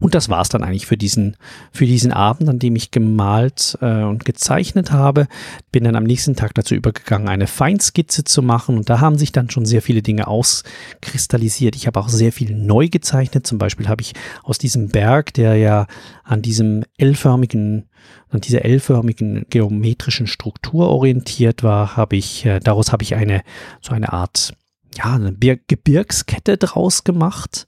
Und 0.00 0.16
das 0.16 0.28
war 0.28 0.40
es 0.40 0.48
dann 0.48 0.64
eigentlich 0.64 0.86
für 0.86 0.96
diesen, 0.96 1.36
für 1.70 1.86
diesen 1.86 2.12
Abend, 2.12 2.48
an 2.48 2.58
dem 2.58 2.74
ich 2.74 2.90
gemalt 2.90 3.78
äh, 3.80 4.02
und 4.02 4.24
gezeichnet 4.24 4.90
habe. 4.90 5.28
Bin 5.70 5.84
dann 5.84 5.94
am 5.94 6.04
nächsten 6.04 6.34
Tag 6.34 6.54
dazu 6.54 6.74
übergegangen, 6.74 7.28
eine 7.28 7.46
Feinskizze 7.46 8.24
zu 8.24 8.42
machen. 8.42 8.76
Und 8.76 8.90
da 8.90 9.00
haben 9.00 9.16
sich 9.16 9.30
dann 9.30 9.48
schon 9.48 9.64
sehr 9.64 9.80
viele 9.80 10.02
Dinge 10.02 10.26
auskristallisiert. 10.26 11.76
Ich 11.76 11.86
habe 11.86 12.00
auch 12.00 12.08
sehr 12.08 12.32
viel 12.32 12.54
neu 12.56 12.88
gezeichnet. 12.88 13.46
Zum 13.46 13.58
Beispiel 13.58 13.86
habe 13.88 14.02
ich 14.02 14.14
aus 14.42 14.58
diesem 14.58 14.88
Berg, 14.88 15.32
der 15.34 15.54
ja 15.54 15.86
an 16.24 16.42
diesem 16.42 16.84
L-förmigen 16.98 17.88
an 18.30 18.40
dieser 18.40 18.64
L-förmigen 18.64 19.46
geometrischen 19.50 20.26
Struktur 20.26 20.88
orientiert 20.88 21.62
war, 21.62 21.96
habe 21.96 22.16
ich, 22.16 22.44
äh, 22.44 22.60
daraus 22.60 22.92
habe 22.92 23.02
ich 23.02 23.14
eine, 23.14 23.42
so 23.80 23.92
eine 23.92 24.12
Art, 24.12 24.54
ja, 24.96 25.14
eine 25.14 25.32
Gebirgskette 25.32 26.56
draus 26.56 27.04
gemacht, 27.04 27.66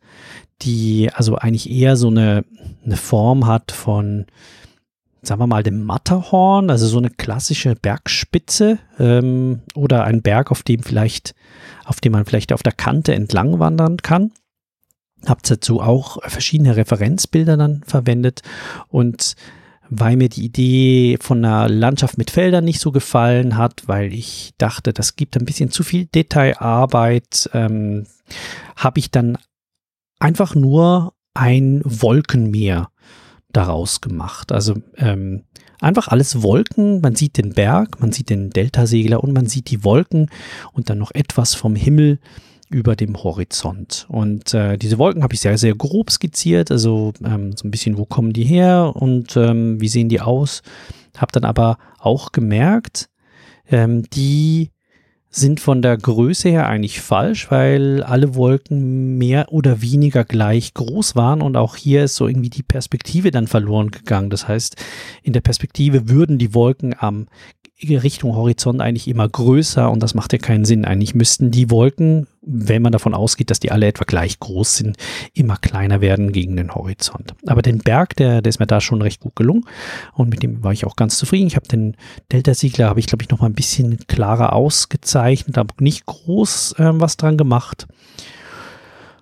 die 0.62 1.11
also 1.12 1.37
eigentlich 1.37 1.71
eher 1.71 1.97
so 1.97 2.09
eine, 2.09 2.45
eine 2.85 2.97
Form 2.97 3.47
hat 3.47 3.71
von, 3.71 4.26
sagen 5.23 5.40
wir 5.40 5.47
mal, 5.47 5.62
dem 5.62 5.85
Matterhorn, 5.85 6.71
also 6.71 6.87
so 6.87 6.99
eine 6.99 7.11
klassische 7.11 7.76
Bergspitze 7.76 8.78
ähm, 8.99 9.61
oder 9.75 10.05
ein 10.05 10.23
Berg, 10.23 10.50
auf 10.50 10.62
dem 10.62 10.83
vielleicht, 10.83 11.35
auf 11.85 12.00
dem 12.00 12.12
man 12.12 12.25
vielleicht 12.25 12.52
auf 12.52 12.62
der 12.62 12.73
Kante 12.73 13.14
entlang 13.14 13.61
wandern 13.61 13.99
kann. 13.99 14.33
Hab 15.26 15.42
dazu 15.42 15.80
auch 15.80 16.18
verschiedene 16.22 16.76
Referenzbilder 16.76 17.56
dann 17.56 17.82
verwendet 17.87 18.42
und 18.88 19.34
weil 19.90 20.16
mir 20.16 20.28
die 20.28 20.44
Idee 20.44 21.16
von 21.20 21.44
einer 21.44 21.68
Landschaft 21.68 22.18
mit 22.18 22.30
Feldern 22.30 22.64
nicht 22.64 22.80
so 22.80 22.92
gefallen 22.92 23.56
hat, 23.56 23.88
weil 23.88 24.12
ich 24.12 24.52
dachte, 24.58 24.92
das 24.92 25.16
gibt 25.16 25.37
ein 25.37 25.46
bisschen 25.46 25.70
zu 25.70 25.82
viel 25.82 26.06
Detailarbeit, 26.06 27.48
ähm, 27.54 28.06
habe 28.76 28.98
ich 28.98 29.10
dann 29.10 29.38
einfach 30.18 30.54
nur 30.54 31.14
ein 31.34 31.80
Wolkenmeer 31.84 32.90
daraus 33.50 34.00
gemacht. 34.00 34.52
Also 34.52 34.75
ähm, 34.96 35.44
einfach 35.80 36.08
alles 36.08 36.42
Wolken. 36.42 37.00
Man 37.00 37.14
sieht 37.14 37.38
den 37.38 37.54
Berg, 37.54 38.00
man 38.00 38.12
sieht 38.12 38.30
den 38.30 38.50
Deltasegler 38.50 39.22
und 39.22 39.32
man 39.32 39.46
sieht 39.46 39.70
die 39.70 39.84
Wolken 39.84 40.30
und 40.72 40.90
dann 40.90 40.98
noch 40.98 41.12
etwas 41.12 41.54
vom 41.54 41.75
Himmel 41.75 42.18
über 42.70 42.96
dem 42.96 43.22
Horizont. 43.22 44.06
Und 44.08 44.54
äh, 44.54 44.76
diese 44.76 44.98
Wolken 44.98 45.22
habe 45.22 45.34
ich 45.34 45.40
sehr, 45.40 45.58
sehr 45.58 45.75
grob 45.75 46.10
skizziert, 46.10 46.70
also 46.70 47.12
ähm, 47.25 47.56
so 47.56 47.66
ein 47.66 47.70
bisschen, 47.70 47.98
wo 47.98 48.04
kommen 48.04 48.32
die 48.32 48.44
her 48.44 48.92
und 48.94 49.37
ähm, 49.37 49.80
wie 49.80 49.88
sehen 49.88 50.08
die 50.08 50.20
aus. 50.20 50.62
Habe 51.16 51.32
dann 51.32 51.44
aber 51.44 51.78
auch 51.98 52.32
gemerkt, 52.32 53.08
ähm, 53.70 54.04
die 54.10 54.70
sind 55.30 55.60
von 55.60 55.82
der 55.82 55.96
Größe 55.96 56.48
her 56.48 56.68
eigentlich 56.68 57.00
falsch, 57.00 57.50
weil 57.50 58.02
alle 58.02 58.34
Wolken 58.34 59.18
mehr 59.18 59.52
oder 59.52 59.82
weniger 59.82 60.25
gleich 60.25 60.72
groß 60.72 61.16
waren 61.16 61.42
und 61.42 61.56
auch 61.56 61.76
hier 61.76 62.04
ist 62.04 62.16
so 62.16 62.26
irgendwie 62.26 62.48
die 62.48 62.62
Perspektive 62.62 63.30
dann 63.30 63.46
verloren 63.46 63.90
gegangen. 63.90 64.30
Das 64.30 64.48
heißt, 64.48 64.76
in 65.22 65.34
der 65.34 65.42
Perspektive 65.42 66.08
würden 66.08 66.38
die 66.38 66.54
Wolken 66.54 66.94
am 66.98 67.26
Richtung 67.80 68.35
Horizont 68.35 68.80
eigentlich 68.80 69.06
immer 69.06 69.28
größer 69.28 69.88
und 69.90 70.02
das 70.02 70.14
macht 70.14 70.32
ja 70.32 70.38
keinen 70.38 70.64
Sinn. 70.64 70.85
Eigentlich 70.85 71.14
müssten 71.14 71.52
die 71.52 71.70
Wolken, 71.70 72.26
wenn 72.42 72.82
man 72.82 72.90
davon 72.90 73.14
ausgeht, 73.14 73.50
dass 73.50 73.61
die 73.61 73.70
alle 73.70 73.87
etwa 73.87 74.04
gleich 74.04 74.40
groß 74.40 74.76
sind, 74.76 74.97
immer 75.32 75.56
kleiner 75.56 76.00
werden 76.00 76.32
gegen 76.32 76.56
den 76.56 76.75
Horizont. 76.75 77.35
Aber 77.47 77.62
den 77.62 77.78
Berg, 77.78 78.16
der, 78.16 78.42
der 78.42 78.50
ist 78.50 78.58
mir 78.58 78.66
da 78.66 78.80
schon 78.80 79.00
recht 79.00 79.20
gut 79.20 79.37
gelungen 79.37 79.64
und 80.14 80.28
mit 80.28 80.42
dem 80.42 80.64
war 80.64 80.73
ich 80.73 80.87
auch 80.87 80.97
ganz 80.97 81.18
zufrieden. 81.18 81.47
Ich 81.47 81.56
habe 81.56 81.68
den 81.68 81.97
Delta-Siegler, 82.32 82.88
habe 82.88 83.00
ich 83.00 83.06
glaube 83.06 83.23
ich 83.23 83.30
noch 83.30 83.40
mal 83.40 83.47
ein 83.47 83.54
bisschen 83.54 83.99
klarer 84.08 84.54
ausgezeichnet, 84.54 85.56
aber 85.56 85.75
nicht 85.78 86.04
groß 86.06 86.75
äh, 86.78 86.90
was 86.94 87.16
dran 87.16 87.37
gemacht. 87.37 87.87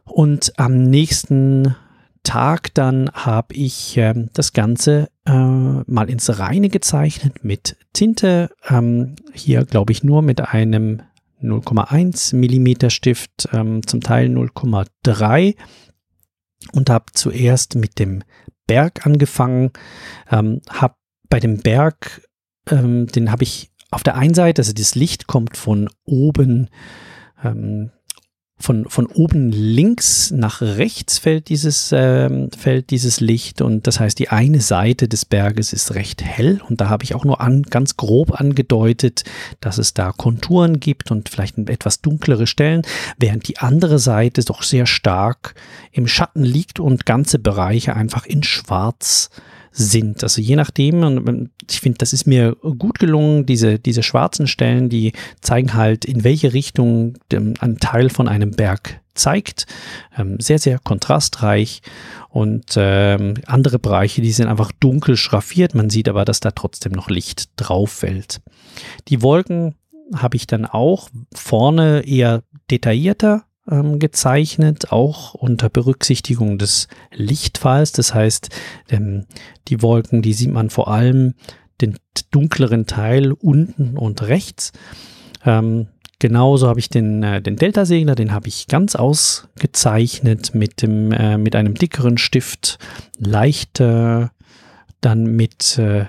Und 0.04 0.54
am 0.56 0.82
nächsten 0.82 1.74
Tag 2.26 2.74
dann 2.74 3.10
habe 3.12 3.54
ich 3.54 3.96
äh, 3.96 4.12
das 4.32 4.52
Ganze 4.52 5.08
äh, 5.26 5.32
mal 5.32 6.10
ins 6.10 6.38
Reine 6.38 6.68
gezeichnet 6.68 7.44
mit 7.44 7.76
Tinte. 7.92 8.50
Ähm, 8.68 9.14
hier 9.32 9.64
glaube 9.64 9.92
ich 9.92 10.02
nur 10.02 10.22
mit 10.22 10.40
einem 10.40 11.02
0,1 11.40 12.34
Millimeter 12.34 12.90
Stift, 12.90 13.48
ähm, 13.52 13.86
zum 13.86 14.00
Teil 14.00 14.26
0,3 14.28 15.54
und 16.72 16.90
habe 16.90 17.06
zuerst 17.12 17.76
mit 17.76 17.98
dem 18.00 18.24
Berg 18.66 19.06
angefangen. 19.06 19.70
Ähm, 20.30 20.62
habe 20.68 20.96
bei 21.28 21.38
dem 21.38 21.58
Berg, 21.60 22.26
ähm, 22.68 23.06
den 23.06 23.30
habe 23.30 23.44
ich 23.44 23.70
auf 23.92 24.02
der 24.02 24.16
einen 24.16 24.34
Seite, 24.34 24.60
also 24.60 24.72
das 24.72 24.96
Licht 24.96 25.28
kommt 25.28 25.56
von 25.56 25.88
oben 26.04 26.70
ähm, 27.44 27.92
von, 28.58 28.88
von 28.88 29.06
oben 29.06 29.50
links 29.50 30.30
nach 30.30 30.62
rechts 30.62 31.18
fällt 31.18 31.50
dieses, 31.50 31.92
äh, 31.92 32.48
fällt 32.56 32.90
dieses 32.90 33.20
Licht 33.20 33.60
und 33.60 33.86
das 33.86 34.00
heißt, 34.00 34.18
die 34.18 34.30
eine 34.30 34.60
Seite 34.60 35.08
des 35.08 35.26
Berges 35.26 35.74
ist 35.74 35.94
recht 35.94 36.22
hell 36.22 36.62
und 36.66 36.80
da 36.80 36.88
habe 36.88 37.04
ich 37.04 37.14
auch 37.14 37.24
nur 37.24 37.42
an, 37.42 37.64
ganz 37.64 37.98
grob 37.98 38.40
angedeutet, 38.40 39.24
dass 39.60 39.76
es 39.76 39.92
da 39.92 40.12
Konturen 40.12 40.80
gibt 40.80 41.10
und 41.10 41.28
vielleicht 41.28 41.58
etwas 41.58 42.00
dunklere 42.00 42.46
Stellen, 42.46 42.82
während 43.18 43.46
die 43.46 43.58
andere 43.58 43.98
Seite 43.98 44.42
doch 44.42 44.62
sehr 44.62 44.86
stark 44.86 45.54
im 45.92 46.06
Schatten 46.06 46.42
liegt 46.42 46.80
und 46.80 47.04
ganze 47.04 47.38
Bereiche 47.38 47.94
einfach 47.94 48.24
in 48.24 48.42
schwarz 48.42 49.30
sind. 49.76 50.22
Also 50.22 50.40
je 50.40 50.56
nachdem, 50.56 51.02
und 51.02 51.50
ich 51.70 51.80
finde, 51.80 51.98
das 51.98 52.12
ist 52.12 52.26
mir 52.26 52.56
gut 52.56 52.98
gelungen, 52.98 53.44
diese, 53.44 53.78
diese 53.78 54.02
schwarzen 54.02 54.46
Stellen, 54.46 54.88
die 54.88 55.12
zeigen 55.42 55.74
halt, 55.74 56.04
in 56.04 56.24
welche 56.24 56.54
Richtung 56.54 57.18
ein 57.30 57.78
Teil 57.78 58.08
von 58.08 58.26
einem 58.26 58.52
Berg 58.52 59.00
zeigt. 59.14 59.66
Ähm, 60.16 60.38
sehr, 60.40 60.58
sehr 60.58 60.78
kontrastreich. 60.78 61.82
Und 62.30 62.74
ähm, 62.76 63.34
andere 63.46 63.78
Bereiche, 63.78 64.22
die 64.22 64.32
sind 64.32 64.48
einfach 64.48 64.72
dunkel 64.72 65.16
schraffiert. 65.16 65.74
Man 65.74 65.90
sieht 65.90 66.08
aber, 66.08 66.24
dass 66.24 66.40
da 66.40 66.52
trotzdem 66.52 66.92
noch 66.92 67.10
Licht 67.10 67.50
drauf 67.56 67.90
fällt. 67.90 68.40
Die 69.08 69.22
Wolken 69.22 69.74
habe 70.14 70.36
ich 70.36 70.46
dann 70.46 70.64
auch 70.64 71.10
vorne 71.34 72.06
eher 72.06 72.42
detaillierter 72.70 73.44
ähm, 73.70 73.98
gezeichnet, 73.98 74.92
auch 74.92 75.34
unter 75.34 75.68
Berücksichtigung 75.68 76.58
des 76.58 76.88
Lichtfalls. 77.12 77.92
Das 77.92 78.14
heißt, 78.14 78.50
ähm, 78.88 79.26
die 79.68 79.82
Wolken, 79.82 80.22
die 80.22 80.32
sieht 80.32 80.52
man 80.52 80.70
vor 80.70 80.88
allem 80.88 81.34
den 81.80 81.98
dunkleren 82.30 82.86
Teil 82.86 83.32
unten 83.32 83.96
und 83.96 84.22
rechts. 84.22 84.72
Ähm, 85.44 85.88
genauso 86.18 86.68
habe 86.68 86.80
ich 86.80 86.88
den, 86.88 87.22
äh, 87.22 87.42
den 87.42 87.56
Delta-Segler, 87.56 88.14
den 88.14 88.32
habe 88.32 88.48
ich 88.48 88.66
ganz 88.66 88.96
ausgezeichnet 88.96 90.54
mit, 90.54 90.82
dem, 90.82 91.12
äh, 91.12 91.38
mit 91.38 91.54
einem 91.54 91.74
dickeren 91.74 92.18
Stift, 92.18 92.78
leicht 93.18 93.80
äh, 93.80 94.28
dann 95.00 95.36
mit 95.36 95.78
äh, 95.78 96.06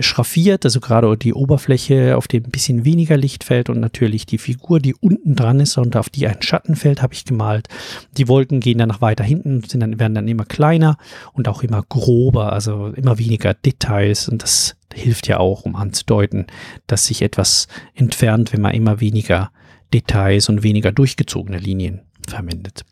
schraffiert, 0.00 0.64
also 0.64 0.80
gerade 0.80 1.16
die 1.16 1.34
Oberfläche, 1.34 2.16
auf 2.16 2.28
die 2.28 2.38
ein 2.38 2.50
bisschen 2.50 2.84
weniger 2.84 3.16
Licht 3.16 3.44
fällt 3.44 3.68
und 3.68 3.80
natürlich 3.80 4.24
die 4.24 4.38
Figur, 4.38 4.78
die 4.78 4.94
unten 4.94 5.34
dran 5.34 5.60
ist 5.60 5.76
und 5.76 5.96
auf 5.96 6.08
die 6.08 6.26
ein 6.26 6.40
Schatten 6.40 6.76
fällt, 6.76 7.02
habe 7.02 7.14
ich 7.14 7.24
gemalt. 7.24 7.68
Die 8.16 8.28
Wolken 8.28 8.60
gehen 8.60 8.78
dann 8.78 8.88
noch 8.88 9.00
weiter 9.00 9.24
hinten 9.24 9.56
und 9.56 9.70
sind 9.70 9.80
dann, 9.80 9.98
werden 9.98 10.14
dann 10.14 10.28
immer 10.28 10.44
kleiner 10.44 10.96
und 11.32 11.48
auch 11.48 11.62
immer 11.62 11.82
grober, 11.88 12.52
also 12.52 12.88
immer 12.88 13.18
weniger 13.18 13.54
Details 13.54 14.28
und 14.28 14.42
das 14.42 14.76
hilft 14.94 15.26
ja 15.26 15.38
auch, 15.38 15.64
um 15.64 15.74
anzudeuten, 15.74 16.46
dass 16.86 17.06
sich 17.06 17.22
etwas 17.22 17.66
entfernt, 17.94 18.52
wenn 18.52 18.62
man 18.62 18.74
immer 18.74 19.00
weniger 19.00 19.50
Details 19.92 20.48
und 20.48 20.62
weniger 20.62 20.92
durchgezogene 20.92 21.58
Linien 21.58 22.02
verwendet. 22.28 22.84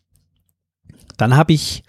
Dann 1.17 1.37
habe 1.37 1.53
ich 1.53 1.84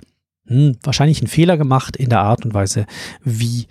hm, 0.48 0.78
wahrscheinlich 0.84 1.20
einen 1.20 1.28
Fehler 1.28 1.58
gemacht 1.58 1.96
in 1.96 2.10
der 2.10 2.22
Art 2.22 2.46
und 2.46 2.54
Weise, 2.54 2.86
wie 3.24 3.68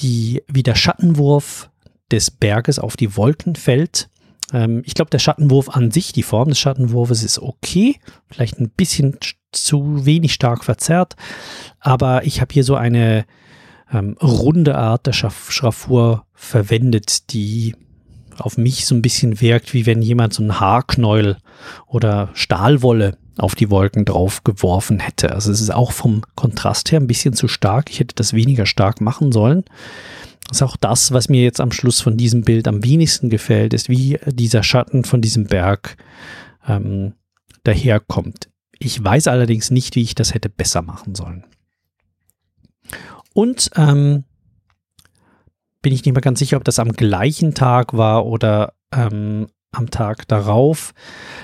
die, 0.00 0.42
wie 0.48 0.62
der 0.62 0.74
Schattenwurf 0.74 1.70
des 2.10 2.30
Berges 2.30 2.78
auf 2.78 2.96
die 2.96 3.16
Wolken 3.16 3.56
fällt. 3.56 4.08
Ähm, 4.52 4.82
ich 4.84 4.94
glaube, 4.94 5.10
der 5.10 5.18
Schattenwurf 5.18 5.70
an 5.70 5.90
sich, 5.90 6.12
die 6.12 6.22
Form 6.22 6.48
des 6.48 6.58
Schattenwurfes 6.58 7.22
ist 7.22 7.38
okay, 7.38 7.96
vielleicht 8.28 8.58
ein 8.58 8.70
bisschen 8.70 9.18
zu 9.52 10.04
wenig 10.04 10.34
stark 10.34 10.64
verzerrt, 10.64 11.14
aber 11.78 12.24
ich 12.24 12.40
habe 12.40 12.52
hier 12.52 12.64
so 12.64 12.74
eine 12.74 13.24
ähm, 13.92 14.16
runde 14.20 14.76
Art 14.76 15.06
der 15.06 15.12
Schraffur 15.12 16.26
verwendet, 16.32 17.32
die 17.32 17.76
auf 18.38 18.56
mich 18.56 18.86
so 18.86 18.94
ein 18.94 19.02
bisschen 19.02 19.40
wirkt, 19.40 19.74
wie 19.74 19.86
wenn 19.86 20.02
jemand 20.02 20.34
so 20.34 20.42
ein 20.42 20.58
Haarknäuel 20.58 21.36
oder 21.86 22.30
Stahlwolle 22.34 23.16
auf 23.38 23.54
die 23.54 23.70
Wolken 23.70 24.04
drauf 24.04 24.44
geworfen 24.44 25.00
hätte. 25.00 25.32
Also 25.32 25.50
es 25.50 25.60
ist 25.60 25.72
auch 25.72 25.92
vom 25.92 26.22
Kontrast 26.34 26.92
her 26.92 27.00
ein 27.00 27.06
bisschen 27.06 27.34
zu 27.34 27.48
stark. 27.48 27.90
Ich 27.90 28.00
hätte 28.00 28.14
das 28.14 28.32
weniger 28.32 28.66
stark 28.66 29.00
machen 29.00 29.32
sollen. 29.32 29.64
Das 30.48 30.58
ist 30.58 30.62
auch 30.62 30.76
das, 30.76 31.12
was 31.12 31.28
mir 31.28 31.42
jetzt 31.42 31.60
am 31.60 31.72
Schluss 31.72 32.00
von 32.00 32.16
diesem 32.16 32.42
Bild 32.42 32.68
am 32.68 32.84
wenigsten 32.84 33.30
gefällt, 33.30 33.74
ist, 33.74 33.88
wie 33.88 34.18
dieser 34.26 34.62
Schatten 34.62 35.04
von 35.04 35.20
diesem 35.20 35.46
Berg 35.46 35.96
ähm, 36.68 37.14
daherkommt. 37.64 38.50
Ich 38.78 39.02
weiß 39.02 39.28
allerdings 39.28 39.70
nicht, 39.70 39.96
wie 39.96 40.02
ich 40.02 40.14
das 40.14 40.34
hätte 40.34 40.48
besser 40.48 40.82
machen 40.82 41.14
sollen. 41.14 41.44
Und 43.32 43.70
ähm, 43.76 44.24
bin 45.82 45.92
ich 45.92 46.04
nicht 46.04 46.14
mehr 46.14 46.20
ganz 46.20 46.38
sicher, 46.38 46.56
ob 46.56 46.64
das 46.64 46.78
am 46.78 46.92
gleichen 46.92 47.54
Tag 47.54 47.94
war 47.94 48.26
oder 48.26 48.74
ähm, 48.92 49.48
am 49.74 49.90
Tag 49.90 50.26
darauf 50.28 50.94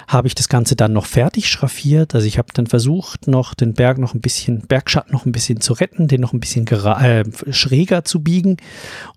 habe 0.09 0.29
ich 0.29 0.35
das 0.35 0.49
Ganze 0.49 0.77
dann 0.77 0.93
noch 0.93 1.07
fertig 1.07 1.49
schraffiert. 1.49 2.15
Also 2.15 2.27
ich 2.27 2.39
habe 2.39 2.49
dann 2.53 2.67
versucht, 2.67 3.29
noch 3.29 3.55
den 3.55 3.75
Berg 3.75 3.99
noch 3.99 4.15
ein 4.15 4.21
bisschen, 4.21 4.63
Bergschatten 4.63 5.13
noch 5.13 5.27
ein 5.27 5.33
bisschen 5.33 5.61
zu 5.61 5.73
retten, 5.73 6.09
den 6.09 6.21
noch 6.21 6.33
ein 6.33 6.41
bisschen 6.41 6.67
äh, 6.67 7.25
schräger 7.51 8.05
zu 8.05 8.23
biegen. 8.23 8.57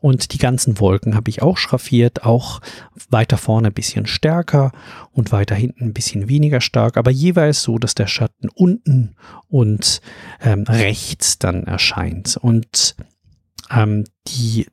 Und 0.01 0.33
die 0.33 0.37
ganzen 0.37 0.79
Wolken 0.79 1.15
habe 1.15 1.29
ich 1.29 1.41
auch 1.41 1.57
schraffiert, 1.57 2.25
auch 2.25 2.61
weiter 3.09 3.37
vorne 3.37 3.69
ein 3.69 3.73
bisschen 3.73 4.05
stärker 4.05 4.71
und 5.11 5.31
weiter 5.31 5.55
hinten 5.55 5.85
ein 5.85 5.93
bisschen 5.93 6.27
weniger 6.27 6.61
stark, 6.61 6.97
aber 6.97 7.11
jeweils 7.11 7.61
so, 7.61 7.77
dass 7.77 7.95
der 7.95 8.07
Schatten 8.07 8.49
unten 8.53 9.15
und 9.49 10.01
ähm, 10.41 10.63
rechts 10.63 11.39
dann 11.39 11.63
erscheint. 11.63 12.37
Und 12.41 12.95
ähm, 13.69 14.05
die 14.27 14.67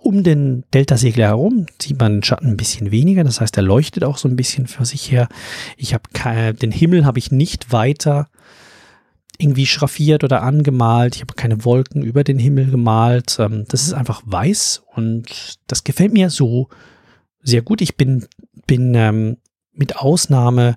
um 0.00 0.22
den 0.22 0.64
Delta-Segler 0.72 1.26
herum 1.26 1.66
sieht 1.80 1.98
man 1.98 2.14
den 2.14 2.22
Schatten 2.22 2.48
ein 2.48 2.56
bisschen 2.56 2.90
weniger, 2.90 3.24
das 3.24 3.40
heißt, 3.40 3.56
er 3.56 3.62
leuchtet 3.62 4.04
auch 4.04 4.18
so 4.18 4.28
ein 4.28 4.36
bisschen 4.36 4.66
für 4.66 4.84
sich 4.84 5.10
her. 5.10 5.28
Ich 5.76 5.94
habe 5.94 6.54
den 6.54 6.70
Himmel 6.70 7.04
habe 7.04 7.18
ich 7.18 7.30
nicht 7.30 7.72
weiter 7.72 8.28
irgendwie 9.38 9.66
schraffiert 9.66 10.24
oder 10.24 10.42
angemalt. 10.42 11.16
Ich 11.16 11.22
habe 11.22 11.34
keine 11.34 11.64
Wolken 11.64 12.02
über 12.02 12.24
den 12.24 12.38
Himmel 12.38 12.70
gemalt. 12.70 13.36
Ähm, 13.38 13.64
das 13.68 13.82
ist 13.82 13.92
einfach 13.92 14.22
weiß 14.24 14.82
und 14.94 15.58
das 15.66 15.84
gefällt 15.84 16.12
mir 16.12 16.30
so 16.30 16.68
sehr 17.42 17.62
gut. 17.62 17.80
Ich 17.80 17.96
bin, 17.96 18.26
bin 18.66 18.94
ähm, 18.94 19.36
mit 19.72 19.96
Ausnahme 19.96 20.76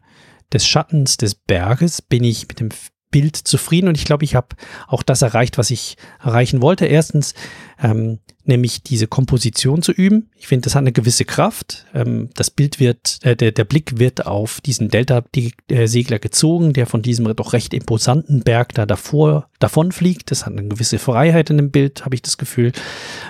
des 0.51 0.67
Schattens 0.67 1.17
des 1.17 1.35
Berges, 1.35 2.01
bin 2.01 2.23
ich 2.23 2.47
mit 2.47 2.59
dem 2.59 2.69
Bild 3.11 3.35
zufrieden 3.35 3.87
und 3.87 3.97
ich 3.97 4.05
glaube, 4.05 4.23
ich 4.23 4.35
habe 4.35 4.55
auch 4.87 5.03
das 5.03 5.21
erreicht, 5.21 5.57
was 5.57 5.71
ich 5.71 5.97
erreichen 6.23 6.61
wollte. 6.61 6.85
Erstens, 6.85 7.33
ähm, 7.81 8.19
nämlich 8.43 8.83
diese 8.83 9.07
Komposition 9.07 9.81
zu 9.81 9.91
üben. 9.91 10.29
Ich 10.35 10.47
finde, 10.47 10.63
das 10.63 10.75
hat 10.75 10.81
eine 10.81 10.91
gewisse 10.91 11.25
Kraft. 11.25 11.85
Ähm, 11.93 12.29
das 12.35 12.51
Bild 12.51 12.79
wird, 12.79 13.19
äh, 13.21 13.35
der, 13.35 13.51
der 13.51 13.63
Blick 13.63 13.99
wird 13.99 14.25
auf 14.25 14.61
diesen 14.61 14.89
Delta-Segler 14.89 16.19
gezogen, 16.19 16.73
der 16.73 16.85
von 16.85 17.01
diesem 17.01 17.33
doch 17.35 17.53
recht 17.53 17.73
imposanten 17.73 18.41
Berg 18.41 18.73
da 18.73 18.85
davor 18.85 19.49
davon 19.59 19.91
fliegt. 19.91 20.31
Das 20.31 20.45
hat 20.45 20.53
eine 20.53 20.67
gewisse 20.67 20.99
Freiheit 20.99 21.49
in 21.49 21.57
dem 21.57 21.71
Bild, 21.71 22.05
habe 22.05 22.15
ich 22.15 22.21
das 22.21 22.37
Gefühl. 22.37 22.71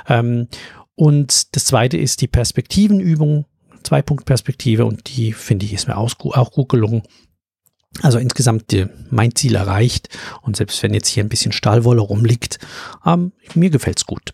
Ähm, 0.07 0.47
und 0.95 1.55
das 1.55 1.65
zweite 1.65 1.97
ist 1.97 2.21
die 2.21 2.27
Perspektivenübung, 2.27 3.45
Zwei-Punkt-Perspektive 3.83 4.85
und 4.85 5.15
die 5.15 5.31
finde 5.33 5.65
ich 5.65 5.73
ist 5.73 5.87
mir 5.87 5.97
auch 5.97 6.51
gut 6.51 6.69
gelungen. 6.69 7.03
Also 8.01 8.17
insgesamt 8.17 8.73
mein 9.09 9.35
Ziel 9.35 9.55
erreicht 9.55 10.09
und 10.41 10.55
selbst 10.55 10.81
wenn 10.83 10.93
jetzt 10.93 11.07
hier 11.07 11.23
ein 11.23 11.29
bisschen 11.29 11.51
Stahlwolle 11.51 12.01
rumliegt, 12.01 12.59
ähm, 13.05 13.31
mir 13.55 13.69
gefällt's 13.69 14.05
gut. 14.05 14.33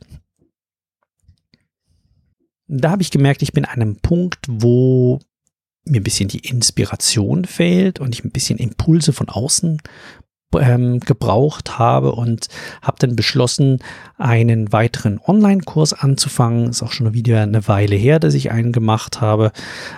Da 2.68 2.92
habe 2.92 3.02
ich 3.02 3.12
gemerkt, 3.12 3.42
ich 3.42 3.54
bin 3.54 3.66
an 3.66 3.82
einem 3.82 3.96
Punkt, 3.98 4.46
wo 4.48 5.20
mir 5.86 6.02
ein 6.02 6.04
bisschen 6.04 6.28
die 6.28 6.40
Inspiration 6.40 7.46
fehlt 7.46 8.00
und 8.00 8.14
ich 8.14 8.24
ein 8.24 8.32
bisschen 8.32 8.58
Impulse 8.58 9.14
von 9.14 9.30
außen 9.30 9.82
ähm, 10.54 11.00
gebraucht 11.00 11.78
habe 11.78 12.14
und 12.14 12.48
habe 12.82 12.98
dann 13.00 13.16
beschlossen, 13.16 13.80
einen 14.18 14.72
weiteren 14.72 15.20
Online-Kurs 15.20 15.92
anzufangen. 15.94 16.70
Ist 16.70 16.82
auch 16.84 16.94
schon 16.94 17.14
wieder 17.14 17.42
eine 17.42 17.68
Weile 17.68 17.96
her, 17.96 18.20
dass 18.20 18.34
ich 18.34 18.52
einen 18.52 18.72
gemacht 18.72 19.22
habe. 19.22 19.52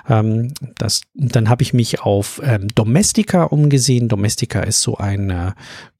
Ähm, 0.09 0.53
das, 0.77 1.03
dann 1.13 1.49
habe 1.49 1.63
ich 1.63 1.73
mich 1.73 2.01
auf 2.01 2.41
ähm, 2.43 2.67
Domestika 2.73 3.43
umgesehen. 3.43 4.09
Domestika 4.09 4.61
ist 4.61 4.81
so 4.81 4.97
ein 4.97 5.29
äh, 5.29 5.51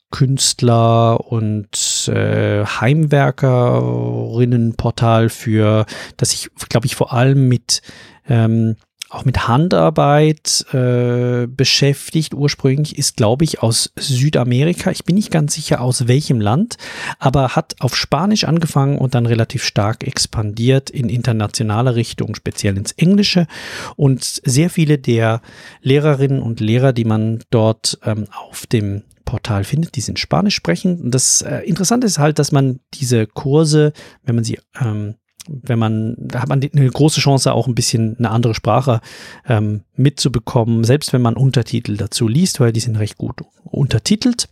Künstler 0.10 1.32
und 1.32 2.08
äh, 2.08 2.66
Heimwerkerinnenportal 2.66 5.30
für, 5.30 5.86
das 6.16 6.34
ich, 6.34 6.50
glaube 6.70 6.88
ich, 6.88 6.96
vor 6.96 7.13
allem 7.13 7.50
mit 7.50 7.82
ähm, 8.30 8.77
auch 9.10 9.26
mit 9.26 9.48
Handarbeit 9.48 10.66
äh, 10.74 11.48
beschäftigt. 11.48 12.34
Ursprünglich 12.34 12.98
ist, 12.98 13.18
glaube 13.18 13.46
ich, 13.46 13.62
aus 13.64 13.92
Südamerika. 13.96 14.92
Ich 14.92 15.06
bin 15.06 15.16
nicht 15.16 15.32
ganz 15.32 15.54
sicher, 15.54 15.82
aus 15.82 16.08
welchem 16.08 16.42
Land, 16.42 16.78
aber 17.20 17.56
hat 17.56 17.76
auf 17.80 17.96
Spanisch 17.96 18.44
angefangen 18.44 18.98
und 18.98 19.16
dann 19.16 19.26
relativ 19.26 19.64
stark 19.64 20.06
expandiert 20.06 20.90
in 20.90 21.10
internationale 21.10 21.96
Richtung, 21.96 22.36
speziell 22.36 22.78
ins 22.78 22.92
Englische. 22.94 23.48
Und 23.96 24.24
sehr 24.24 24.70
viele 24.70 24.98
der 24.98 25.42
Lehrerinnen 25.82 26.42
und 26.42 26.60
Lehrer, 26.60 26.94
die 26.94 27.06
man 27.06 27.44
dort 27.50 28.00
ähm, 28.04 28.26
auf 28.32 28.66
dem 28.66 29.04
Portal 29.28 29.64
findet, 29.64 29.96
die 29.96 30.02
sind 30.02 30.20
Spanisch 30.20 30.56
sprechend. 30.56 31.02
Und 31.02 31.12
das 31.12 31.42
äh, 31.42 31.60
Interessante 31.60 32.08
ist 32.08 32.18
halt, 32.18 32.40
dass 32.40 32.52
man 32.52 32.80
diese 32.94 33.28
Kurse, 33.28 33.94
wenn 34.24 34.36
man 34.36 34.44
sie 34.44 34.60
ähm, 34.79 35.16
wenn 35.48 35.79
man, 35.79 36.16
da 36.18 36.42
hat 36.42 36.50
man 36.50 36.62
eine 36.62 36.90
große 36.90 37.20
Chance, 37.20 37.53
auch 37.53 37.68
ein 37.68 37.75
bisschen 37.75 38.18
eine 38.18 38.31
andere 38.31 38.53
Sprache 38.53 39.01
ähm, 39.48 39.81
mitzubekommen, 39.96 40.83
selbst 40.83 41.14
wenn 41.14 41.22
man 41.22 41.36
Untertitel 41.36 41.98
dazu 41.98 42.27
liest, 42.27 42.60
weil 42.60 42.72
die 42.72 42.79
sind 42.79 42.98
recht 42.98 43.18
gut 43.18 43.42
untertitelt. 43.64 44.50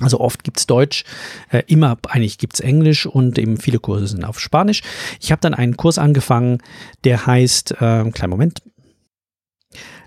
Also 0.00 0.20
oft 0.20 0.44
gibt's 0.44 0.66
Deutsch, 0.66 1.04
äh, 1.50 1.62
immer 1.66 1.98
eigentlich 2.08 2.38
gibt's 2.38 2.60
Englisch 2.60 3.06
und 3.06 3.38
eben 3.38 3.56
viele 3.56 3.80
Kurse 3.80 4.06
sind 4.06 4.24
auf 4.24 4.38
Spanisch. 4.38 4.82
Ich 5.20 5.32
habe 5.32 5.40
dann 5.40 5.54
einen 5.54 5.76
Kurs 5.76 5.98
angefangen, 5.98 6.58
der 7.04 7.26
heißt, 7.26 7.72
äh, 7.80 8.10
kleinen 8.10 8.30
Moment, 8.30 8.62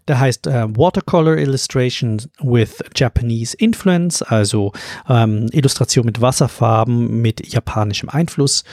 der 0.07 0.19
heißt 0.19 0.47
äh, 0.47 0.67
Watercolor 0.75 1.37
Illustration 1.37 2.21
with 2.41 2.83
Japanese 2.95 3.55
Influence, 3.57 4.21
also 4.21 4.71
ähm, 5.07 5.47
Illustration 5.51 6.05
mit 6.05 6.21
Wasserfarben 6.21 7.21
mit 7.21 7.53
japanischem 7.53 8.09
Einfluss. 8.09 8.63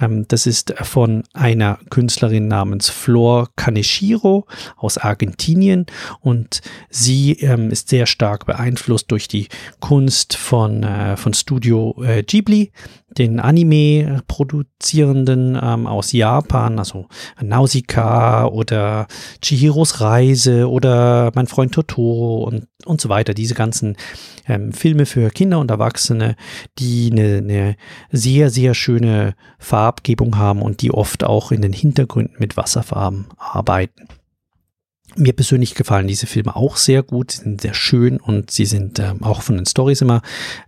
Ähm, 0.00 0.26
das 0.28 0.46
ist 0.46 0.74
von 0.82 1.22
einer 1.34 1.78
Künstlerin 1.90 2.48
namens 2.48 2.88
Flor 2.88 3.48
Kaneshiro 3.56 4.46
aus 4.76 4.98
Argentinien 4.98 5.86
und 6.20 6.60
sie 6.88 7.32
ähm, 7.40 7.70
ist 7.70 7.88
sehr 7.88 8.06
stark 8.06 8.46
beeinflusst 8.46 9.10
durch 9.10 9.28
die 9.28 9.48
Kunst 9.80 10.36
von, 10.36 10.82
äh, 10.82 11.16
von 11.16 11.34
Studio 11.34 11.94
äh, 12.02 12.22
Ghibli 12.22 12.72
den 13.16 13.40
Anime 13.40 14.22
produzierenden 14.28 15.58
ähm, 15.60 15.86
aus 15.86 16.12
Japan, 16.12 16.78
also 16.78 17.06
Nausicaa 17.40 18.46
oder 18.46 19.06
Chihiros 19.42 20.00
Reise 20.00 20.68
oder 20.70 20.77
Mein 20.86 21.46
Freund 21.46 21.72
Totoro 21.72 22.44
und, 22.44 22.68
und 22.84 23.00
so 23.00 23.08
weiter. 23.08 23.34
Diese 23.34 23.54
ganzen 23.54 23.96
ähm, 24.46 24.72
Filme 24.72 25.06
für 25.06 25.30
Kinder 25.30 25.58
und 25.58 25.70
Erwachsene, 25.70 26.36
die 26.78 27.10
eine, 27.10 27.38
eine 27.38 27.76
sehr, 28.10 28.50
sehr 28.50 28.74
schöne 28.74 29.34
Farbgebung 29.58 30.36
haben 30.36 30.62
und 30.62 30.82
die 30.82 30.92
oft 30.92 31.24
auch 31.24 31.52
in 31.52 31.62
den 31.62 31.72
Hintergründen 31.72 32.36
mit 32.38 32.56
Wasserfarben 32.56 33.26
arbeiten. 33.36 34.08
Mir 35.16 35.32
persönlich 35.32 35.74
gefallen 35.74 36.06
diese 36.06 36.26
Filme 36.26 36.54
auch 36.54 36.76
sehr 36.76 37.02
gut, 37.02 37.32
sie 37.32 37.42
sind 37.42 37.60
sehr 37.60 37.74
schön 37.74 38.18
und 38.18 38.50
sie 38.50 38.66
sind 38.66 38.98
ähm, 38.98 39.22
auch 39.22 39.42
von 39.42 39.56
den 39.56 39.66
Stories 39.66 40.02
immer 40.02 40.22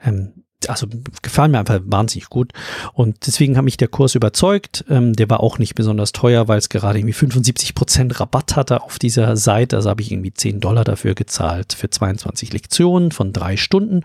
ähm, 0.05 0.33
also 0.69 0.87
gefallen 1.23 1.53
mir 1.53 1.59
einfach 1.59 1.81
wahnsinnig 1.85 2.29
gut. 2.29 2.53
Und 2.93 3.27
deswegen 3.27 3.57
hat 3.57 3.65
mich 3.65 3.77
der 3.77 3.89
Kurs 3.89 4.15
überzeugt. 4.15 4.85
Ähm, 4.89 5.15
der 5.15 5.31
war 5.31 5.41
auch 5.41 5.59
nicht 5.59 5.75
besonders 5.75 6.13
teuer, 6.13 6.49
weil 6.49 6.59
es 6.59 6.69
gerade 6.69 6.99
irgendwie 6.99 7.15
75 7.15 7.75
Prozent 7.75 8.21
Rabatt 8.21 8.57
hatte 8.57 8.83
auf 8.83 8.99
dieser 8.99 9.37
Seite. 9.37 9.77
Also 9.77 9.91
habe 9.91 10.03
ich 10.03 10.13
irgendwie 10.13 10.35
10 10.35 10.61
Dollar 10.61 10.85
dafür 10.85 11.15
gezahlt 11.15 11.73
für 11.73 11.91
22 11.91 12.53
Lektionen 12.53 13.13
von 13.13 13.33
drei 13.33 13.57
Stunden. 13.57 14.03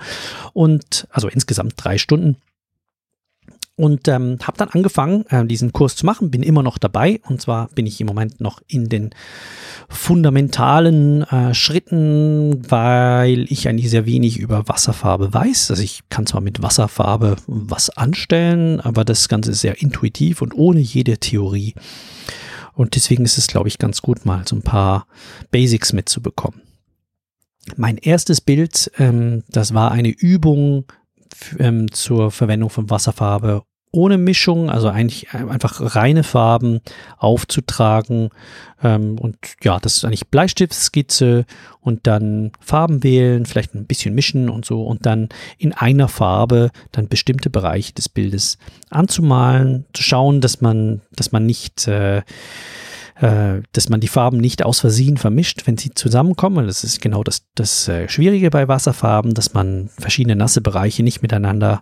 Und 0.53 1.07
also 1.11 1.27
insgesamt 1.27 1.73
drei 1.77 1.97
Stunden 1.97 2.37
und 3.77 4.07
ähm, 4.07 4.37
habe 4.41 4.57
dann 4.57 4.69
angefangen, 4.69 5.25
äh, 5.29 5.45
diesen 5.45 5.73
Kurs 5.73 5.95
zu 5.95 6.05
machen, 6.05 6.31
bin 6.31 6.43
immer 6.43 6.63
noch 6.63 6.77
dabei 6.77 7.19
und 7.27 7.41
zwar 7.41 7.67
bin 7.69 7.85
ich 7.85 7.99
im 7.99 8.07
Moment 8.07 8.39
noch 8.39 8.61
in 8.67 8.87
den 8.87 9.09
fundamentalen 9.89 11.23
äh, 11.23 11.53
Schritten, 11.53 12.63
weil 12.69 13.45
ich 13.51 13.67
eigentlich 13.67 13.89
sehr 13.89 14.05
wenig 14.05 14.37
über 14.37 14.67
Wasserfarbe 14.67 15.33
weiß. 15.33 15.71
Also 15.71 15.83
ich 15.83 16.01
kann 16.09 16.25
zwar 16.25 16.41
mit 16.41 16.61
Wasserfarbe 16.61 17.35
was 17.47 17.89
anstellen, 17.89 18.79
aber 18.79 19.03
das 19.03 19.27
Ganze 19.27 19.51
ist 19.51 19.61
sehr 19.61 19.81
intuitiv 19.81 20.41
und 20.41 20.53
ohne 20.55 20.79
jede 20.79 21.17
Theorie. 21.17 21.75
Und 22.73 22.95
deswegen 22.95 23.25
ist 23.25 23.37
es, 23.37 23.47
glaube 23.47 23.67
ich, 23.67 23.77
ganz 23.77 24.01
gut, 24.01 24.25
mal 24.25 24.43
so 24.47 24.55
ein 24.55 24.61
paar 24.61 25.07
Basics 25.51 25.93
mitzubekommen. 25.93 26.61
Mein 27.77 27.97
erstes 27.97 28.41
Bild, 28.41 28.91
ähm, 28.99 29.43
das 29.49 29.73
war 29.73 29.91
eine 29.91 30.09
Übung 30.09 30.85
ähm, 31.59 31.91
zur 31.91 32.31
Verwendung 32.31 32.69
von 32.69 32.89
Wasserfarbe 32.89 33.63
ohne 33.95 34.17
Mischung, 34.17 34.69
also 34.69 34.89
eigentlich 34.89 35.31
einfach 35.31 35.95
reine 35.95 36.23
Farben 36.23 36.81
aufzutragen. 37.17 38.29
Ähm, 38.83 39.17
und 39.17 39.37
ja, 39.63 39.79
das 39.79 39.95
ist 39.95 40.05
eigentlich 40.05 40.27
Bleistiftskizze 40.27 41.45
und 41.79 42.05
dann 42.05 42.51
Farben 42.59 43.03
wählen, 43.03 43.45
vielleicht 43.45 43.73
ein 43.73 43.85
bisschen 43.85 44.13
mischen 44.13 44.49
und 44.49 44.65
so 44.65 44.83
und 44.83 45.05
dann 45.05 45.29
in 45.57 45.71
einer 45.71 46.09
Farbe 46.09 46.71
dann 46.91 47.07
bestimmte 47.07 47.49
Bereiche 47.49 47.93
des 47.93 48.09
Bildes 48.09 48.57
anzumalen, 48.89 49.85
zu 49.93 50.03
schauen, 50.03 50.41
dass 50.41 50.59
man, 50.59 51.01
dass 51.15 51.31
man 51.31 51.45
nicht 51.45 51.87
äh, 51.87 52.21
äh, 53.15 53.61
dass 53.71 53.89
man 53.89 54.01
die 54.01 54.07
Farben 54.07 54.37
nicht 54.37 54.63
aus 54.65 54.81
Versehen 54.81 55.17
vermischt, 55.17 55.65
wenn 55.65 55.77
sie 55.77 55.93
zusammenkommen. 55.93 56.67
Das 56.67 56.83
ist 56.83 57.01
genau 57.01 57.23
das, 57.23 57.43
das 57.55 57.87
äh, 57.87 58.09
Schwierige 58.09 58.49
bei 58.49 58.67
Wasserfarben, 58.67 59.33
dass 59.33 59.53
man 59.53 59.89
verschiedene 59.97 60.35
nasse 60.35 60.61
Bereiche 60.61 61.03
nicht 61.03 61.21
miteinander, 61.21 61.81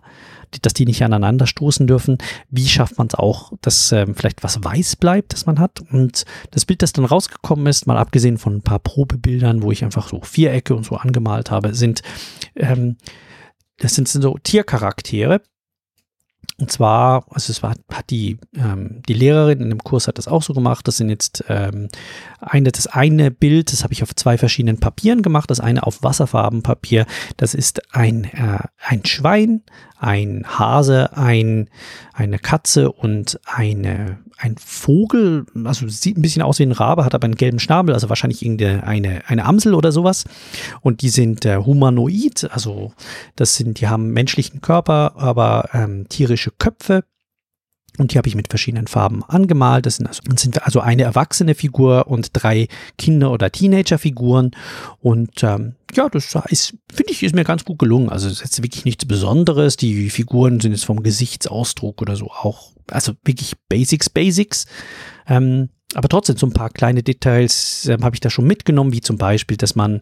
dass 0.62 0.74
die 0.74 0.86
nicht 0.86 1.02
aneinander 1.02 1.46
stoßen 1.46 1.86
dürfen. 1.86 2.18
Wie 2.50 2.68
schafft 2.68 2.98
man 2.98 3.08
es 3.08 3.14
auch, 3.14 3.52
dass 3.62 3.90
äh, 3.90 4.06
vielleicht 4.14 4.44
was 4.44 4.62
weiß 4.62 4.96
bleibt, 4.96 5.32
das 5.32 5.46
man 5.46 5.58
hat? 5.58 5.80
Und 5.90 6.24
das 6.52 6.64
Bild, 6.64 6.82
das 6.82 6.92
dann 6.92 7.04
rausgekommen 7.04 7.66
ist, 7.66 7.86
mal 7.86 7.98
abgesehen 7.98 8.38
von 8.38 8.56
ein 8.56 8.62
paar 8.62 8.78
Probebildern, 8.78 9.62
wo 9.62 9.72
ich 9.72 9.82
einfach 9.84 10.08
so 10.08 10.20
Vierecke 10.22 10.74
und 10.74 10.84
so 10.84 10.96
angemalt 10.96 11.50
habe, 11.50 11.74
sind 11.74 12.02
ähm, 12.54 12.96
das 13.78 13.96
sind 13.96 14.08
so 14.08 14.38
Tiercharaktere, 14.40 15.42
und 16.58 16.70
zwar, 16.70 17.24
also 17.30 17.50
es 17.50 17.62
war, 17.62 17.74
hat 17.92 18.10
die, 18.10 18.38
ähm, 18.56 19.02
die 19.08 19.14
Lehrerin 19.14 19.60
in 19.60 19.70
dem 19.70 19.80
Kurs 19.80 20.08
hat 20.08 20.18
das 20.18 20.28
auch 20.28 20.42
so 20.42 20.54
gemacht. 20.54 20.86
Das 20.86 20.96
sind 20.96 21.08
jetzt 21.08 21.44
ähm, 21.48 21.88
eine, 22.40 22.70
das 22.70 22.86
eine 22.86 23.30
Bild, 23.30 23.72
das 23.72 23.82
habe 23.82 23.92
ich 23.92 24.02
auf 24.02 24.14
zwei 24.14 24.38
verschiedenen 24.38 24.78
Papieren 24.78 25.22
gemacht. 25.22 25.50
Das 25.50 25.60
eine 25.60 25.86
auf 25.86 26.02
Wasserfarbenpapier. 26.02 27.06
Das 27.36 27.54
ist 27.54 27.94
ein, 27.94 28.24
äh, 28.24 28.58
ein 28.86 29.04
Schwein, 29.04 29.62
ein 29.98 30.44
Hase, 30.46 31.16
ein, 31.16 31.68
eine 32.12 32.38
Katze 32.38 32.92
und 32.92 33.40
eine, 33.46 34.18
ein 34.36 34.56
Vogel. 34.58 35.46
Also 35.64 35.88
sieht 35.88 36.18
ein 36.18 36.22
bisschen 36.22 36.42
aus 36.42 36.58
wie 36.58 36.64
ein 36.64 36.72
Rabe, 36.72 37.04
hat 37.04 37.14
aber 37.14 37.24
einen 37.24 37.36
gelben 37.36 37.58
Schnabel, 37.58 37.94
also 37.94 38.08
wahrscheinlich 38.08 38.42
irgendeine 38.42 38.84
eine, 38.84 39.22
eine 39.28 39.44
Amsel 39.44 39.74
oder 39.74 39.92
sowas. 39.92 40.24
Und 40.80 41.02
die 41.02 41.08
sind 41.08 41.44
äh, 41.44 41.56
humanoid, 41.56 42.48
also 42.50 42.92
das 43.36 43.56
sind, 43.56 43.80
die 43.80 43.88
haben 43.88 44.10
menschlichen 44.10 44.60
Körper, 44.60 45.14
aber 45.16 45.70
ähm, 45.72 46.08
tierische 46.08 46.50
Köpfe. 46.50 47.04
Und 47.96 48.12
die 48.12 48.18
habe 48.18 48.26
ich 48.26 48.34
mit 48.34 48.48
verschiedenen 48.48 48.88
Farben 48.88 49.22
angemalt. 49.22 49.86
Das 49.86 49.96
sind 49.96 50.08
also, 50.08 50.20
sind 50.34 50.64
also 50.64 50.80
eine 50.80 51.04
erwachsene 51.04 51.54
Figur 51.54 52.08
und 52.08 52.30
drei 52.32 52.66
Kinder- 52.98 53.30
oder 53.30 53.52
Teenager-Figuren. 53.52 54.50
Und 55.00 55.44
ähm, 55.44 55.76
ja, 55.94 56.08
das 56.08 56.36
ist, 56.48 56.74
finde 56.92 57.12
ich, 57.12 57.22
ist 57.22 57.34
mir 57.34 57.44
ganz 57.44 57.64
gut 57.64 57.78
gelungen. 57.78 58.08
Also 58.08 58.26
es 58.26 58.34
ist 58.34 58.42
jetzt 58.42 58.62
wirklich 58.62 58.84
nichts 58.84 59.04
Besonderes. 59.06 59.76
Die 59.76 60.10
Figuren 60.10 60.60
sind 60.60 60.72
jetzt 60.72 60.84
vom 60.84 61.02
Gesichtsausdruck 61.02 62.02
oder 62.02 62.16
so 62.16 62.26
auch, 62.26 62.72
also 62.90 63.12
wirklich 63.24 63.54
Basics, 63.68 64.10
Basics. 64.10 64.66
Ähm, 65.26 65.70
aber 65.94 66.08
trotzdem 66.08 66.36
so 66.36 66.46
ein 66.46 66.52
paar 66.52 66.70
kleine 66.70 67.02
Details 67.02 67.86
äh, 67.86 67.98
habe 68.02 68.16
ich 68.16 68.20
da 68.20 68.30
schon 68.30 68.46
mitgenommen, 68.46 68.92
wie 68.92 69.00
zum 69.00 69.16
Beispiel, 69.16 69.56
dass 69.56 69.76
man 69.76 70.00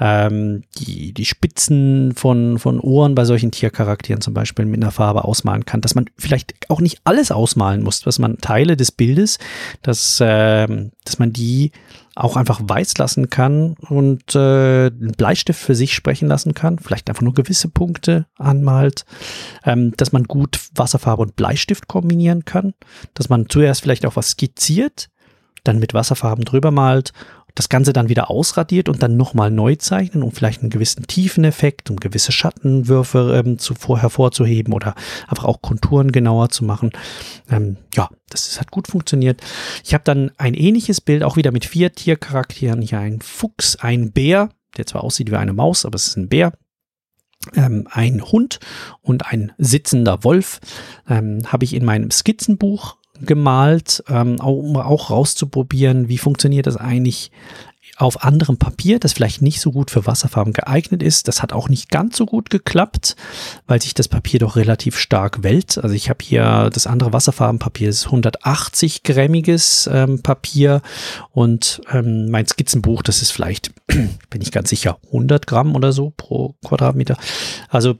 ähm, 0.00 0.64
die, 0.78 1.12
die 1.12 1.24
Spitzen 1.24 2.12
von, 2.16 2.58
von 2.58 2.80
Ohren 2.80 3.14
bei 3.14 3.24
solchen 3.24 3.50
Tiercharakteren 3.52 4.20
zum 4.20 4.34
Beispiel 4.34 4.64
mit 4.64 4.82
einer 4.82 4.90
Farbe 4.90 5.24
ausmalen 5.24 5.64
kann, 5.64 5.80
dass 5.80 5.94
man 5.94 6.06
vielleicht 6.18 6.54
auch 6.70 6.80
nicht 6.80 7.00
alles 7.04 7.30
ausmalen 7.30 7.82
muss, 7.82 8.00
dass 8.00 8.18
man 8.18 8.38
Teile 8.38 8.76
des 8.76 8.90
Bildes, 8.90 9.38
dass, 9.82 10.18
äh, 10.20 10.66
dass 11.04 11.18
man 11.18 11.32
die 11.32 11.72
auch 12.14 12.36
einfach 12.36 12.60
weiß 12.62 12.98
lassen 12.98 13.30
kann 13.30 13.74
und 13.88 14.34
äh, 14.34 14.86
einen 14.86 15.14
Bleistift 15.16 15.60
für 15.60 15.74
sich 15.74 15.94
sprechen 15.94 16.28
lassen 16.28 16.54
kann, 16.54 16.78
vielleicht 16.78 17.08
einfach 17.08 17.22
nur 17.22 17.34
gewisse 17.34 17.68
Punkte 17.68 18.26
anmalt, 18.36 19.04
ähm, 19.64 19.94
dass 19.96 20.12
man 20.12 20.24
gut 20.24 20.58
Wasserfarbe 20.74 21.22
und 21.22 21.36
Bleistift 21.36 21.88
kombinieren 21.88 22.44
kann, 22.44 22.74
dass 23.14 23.28
man 23.28 23.48
zuerst 23.48 23.82
vielleicht 23.82 24.04
auch 24.04 24.16
was 24.16 24.30
skizziert, 24.30 25.08
dann 25.64 25.78
mit 25.78 25.94
Wasserfarben 25.94 26.44
drüber 26.44 26.70
malt 26.70 27.12
das 27.54 27.68
Ganze 27.68 27.92
dann 27.92 28.08
wieder 28.08 28.30
ausradiert 28.30 28.88
und 28.88 29.02
dann 29.02 29.16
nochmal 29.16 29.50
neu 29.50 29.76
zeichnen, 29.76 30.22
um 30.22 30.32
vielleicht 30.32 30.62
einen 30.62 30.70
gewissen 30.70 31.06
Tiefeneffekt, 31.06 31.90
um 31.90 31.96
gewisse 31.96 32.32
Schattenwürfe 32.32 33.42
ähm, 33.44 33.58
zuvor 33.58 34.00
hervorzuheben 34.00 34.72
oder 34.72 34.94
einfach 35.28 35.44
auch 35.44 35.62
Konturen 35.62 36.12
genauer 36.12 36.48
zu 36.48 36.64
machen. 36.64 36.90
Ähm, 37.50 37.76
ja, 37.94 38.08
das, 38.28 38.48
das 38.48 38.60
hat 38.60 38.70
gut 38.70 38.88
funktioniert. 38.88 39.40
Ich 39.84 39.94
habe 39.94 40.04
dann 40.04 40.30
ein 40.38 40.54
ähnliches 40.54 41.00
Bild, 41.00 41.22
auch 41.22 41.36
wieder 41.36 41.52
mit 41.52 41.64
vier 41.64 41.92
Tiercharakteren. 41.92 42.82
Hier 42.82 42.98
ein 42.98 43.20
Fuchs, 43.20 43.76
ein 43.76 44.12
Bär, 44.12 44.50
der 44.76 44.86
zwar 44.86 45.04
aussieht 45.04 45.30
wie 45.30 45.36
eine 45.36 45.52
Maus, 45.52 45.84
aber 45.84 45.96
es 45.96 46.08
ist 46.08 46.16
ein 46.16 46.28
Bär. 46.28 46.52
Ähm, 47.56 47.88
ein 47.90 48.22
Hund 48.22 48.60
und 49.00 49.26
ein 49.26 49.52
sitzender 49.58 50.22
Wolf 50.22 50.60
ähm, 51.08 51.40
habe 51.46 51.64
ich 51.64 51.74
in 51.74 51.84
meinem 51.84 52.12
Skizzenbuch 52.12 52.96
gemalt, 53.22 54.02
ähm, 54.08 54.38
um 54.40 54.76
auch 54.76 55.10
rauszuprobieren, 55.10 56.08
wie 56.08 56.18
funktioniert 56.18 56.66
das 56.66 56.76
eigentlich 56.76 57.30
auf 57.96 58.24
anderem 58.24 58.56
Papier, 58.56 58.98
das 58.98 59.12
vielleicht 59.12 59.42
nicht 59.42 59.60
so 59.60 59.70
gut 59.70 59.90
für 59.90 60.06
Wasserfarben 60.06 60.52
geeignet 60.52 61.02
ist. 61.02 61.28
Das 61.28 61.42
hat 61.42 61.52
auch 61.52 61.68
nicht 61.68 61.90
ganz 61.90 62.16
so 62.16 62.26
gut 62.26 62.48
geklappt, 62.48 63.16
weil 63.66 63.82
sich 63.82 63.94
das 63.94 64.08
Papier 64.08 64.40
doch 64.40 64.56
relativ 64.56 64.98
stark 64.98 65.42
wellt. 65.42 65.78
Also 65.78 65.94
ich 65.94 66.08
habe 66.08 66.24
hier 66.24 66.70
das 66.72 66.86
andere 66.86 67.12
Wasserfarbenpapier, 67.12 67.88
das 67.88 67.96
ist 67.98 68.06
180 68.06 69.02
grammiges 69.02 69.88
ähm, 69.92 70.22
Papier 70.22 70.80
und 71.30 71.82
ähm, 71.92 72.30
mein 72.30 72.46
Skizzenbuch, 72.46 73.02
das 73.02 73.20
ist 73.20 73.30
vielleicht, 73.30 73.72
bin 73.86 74.40
ich 74.40 74.52
ganz 74.52 74.70
sicher, 74.70 74.98
100 75.06 75.46
Gramm 75.46 75.76
oder 75.76 75.92
so 75.92 76.12
pro 76.16 76.54
Quadratmeter. 76.64 77.16
Also 77.68 77.98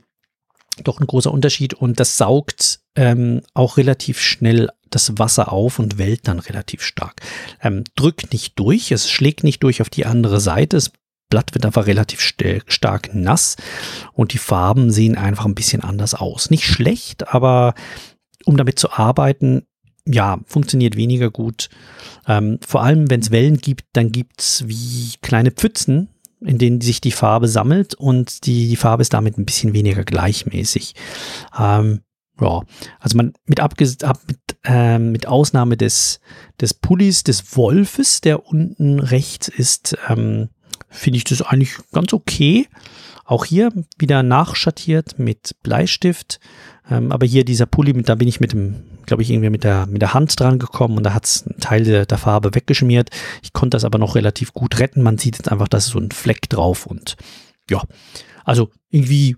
doch 0.83 0.99
ein 0.99 1.07
großer 1.07 1.31
Unterschied 1.31 1.75
und 1.75 1.99
das 1.99 2.17
saugt 2.17 2.79
ähm, 2.95 3.41
auch 3.53 3.77
relativ 3.77 4.19
schnell 4.19 4.69
das 4.89 5.17
Wasser 5.17 5.51
auf 5.51 5.79
und 5.79 5.97
wellt 5.97 6.27
dann 6.27 6.39
relativ 6.39 6.83
stark. 6.83 7.21
Ähm, 7.61 7.83
drückt 7.95 8.31
nicht 8.31 8.59
durch, 8.59 8.91
es 8.91 9.09
schlägt 9.09 9.43
nicht 9.43 9.63
durch 9.63 9.81
auf 9.81 9.89
die 9.89 10.05
andere 10.05 10.39
Seite, 10.39 10.77
das 10.77 10.91
Blatt 11.29 11.55
wird 11.55 11.65
einfach 11.65 11.87
relativ 11.87 12.21
stark 12.21 13.15
nass 13.15 13.55
und 14.13 14.33
die 14.33 14.37
Farben 14.37 14.91
sehen 14.91 15.17
einfach 15.17 15.45
ein 15.45 15.55
bisschen 15.55 15.81
anders 15.81 16.13
aus. 16.13 16.51
Nicht 16.51 16.65
schlecht, 16.65 17.33
aber 17.33 17.73
um 18.45 18.55
damit 18.55 18.77
zu 18.77 18.91
arbeiten, 18.91 19.65
ja, 20.05 20.39
funktioniert 20.45 20.95
weniger 20.95 21.31
gut. 21.31 21.69
Ähm, 22.27 22.59
vor 22.65 22.83
allem, 22.83 23.09
wenn 23.09 23.21
es 23.21 23.31
Wellen 23.31 23.57
gibt, 23.57 23.85
dann 23.93 24.11
gibt 24.11 24.41
es 24.41 24.67
wie 24.67 25.13
kleine 25.21 25.49
Pfützen, 25.51 26.09
in 26.41 26.59
denen 26.59 26.81
sich 26.81 27.01
die 27.01 27.11
Farbe 27.11 27.47
sammelt 27.47 27.95
und 27.95 28.45
die, 28.45 28.67
die 28.67 28.75
Farbe 28.75 29.01
ist 29.01 29.13
damit 29.13 29.37
ein 29.37 29.45
bisschen 29.45 29.73
weniger 29.73 30.03
gleichmäßig. 30.03 30.93
Ähm, 31.57 32.01
ja, 32.43 32.61
also 32.99 33.17
man 33.17 33.33
mit, 33.45 33.59
abges 33.59 34.03
ab, 34.03 34.19
mit, 34.27 34.39
äh, 34.65 34.99
mit 34.99 35.27
Ausnahme 35.27 35.77
des, 35.77 36.19
des 36.59 36.73
Pullis 36.73 37.23
des 37.23 37.55
Wolfes, 37.55 38.21
der 38.21 38.45
unten 38.45 38.99
rechts 38.99 39.47
ist, 39.47 39.97
ähm, 40.09 40.49
finde 40.89 41.17
ich 41.17 41.23
das 41.23 41.41
eigentlich 41.41 41.75
ganz 41.91 42.13
okay. 42.13 42.67
Auch 43.25 43.45
hier 43.45 43.71
wieder 43.97 44.21
nachschattiert 44.21 45.17
mit 45.17 45.55
Bleistift. 45.63 46.39
Ähm, 46.89 47.11
aber 47.13 47.25
hier 47.25 47.45
dieser 47.45 47.65
Pulli, 47.65 47.93
mit, 47.93 48.09
da 48.09 48.15
bin 48.15 48.27
ich 48.27 48.41
mit 48.41 48.51
dem, 48.51 48.83
glaube 49.05 49.23
ich, 49.23 49.31
irgendwie 49.31 49.49
mit 49.49 49.63
der, 49.63 49.85
mit 49.85 50.01
der 50.01 50.13
Hand 50.13 50.37
dran 50.37 50.59
gekommen 50.59 50.97
und 50.97 51.03
da 51.03 51.13
hat 51.13 51.25
es 51.25 51.47
einen 51.47 51.59
Teil 51.59 51.85
der, 51.85 52.05
der, 52.05 52.17
Farbe 52.17 52.53
weggeschmiert. 52.53 53.09
Ich 53.41 53.53
konnte 53.53 53.75
das 53.75 53.85
aber 53.85 53.97
noch 53.97 54.15
relativ 54.15 54.53
gut 54.53 54.79
retten. 54.79 55.01
Man 55.01 55.17
sieht 55.17 55.37
jetzt 55.37 55.49
einfach, 55.49 55.69
dass 55.69 55.85
so 55.85 55.99
ein 55.99 56.11
Fleck 56.11 56.49
drauf 56.49 56.85
und 56.85 57.15
ja, 57.69 57.81
also 58.43 58.69
irgendwie 58.89 59.37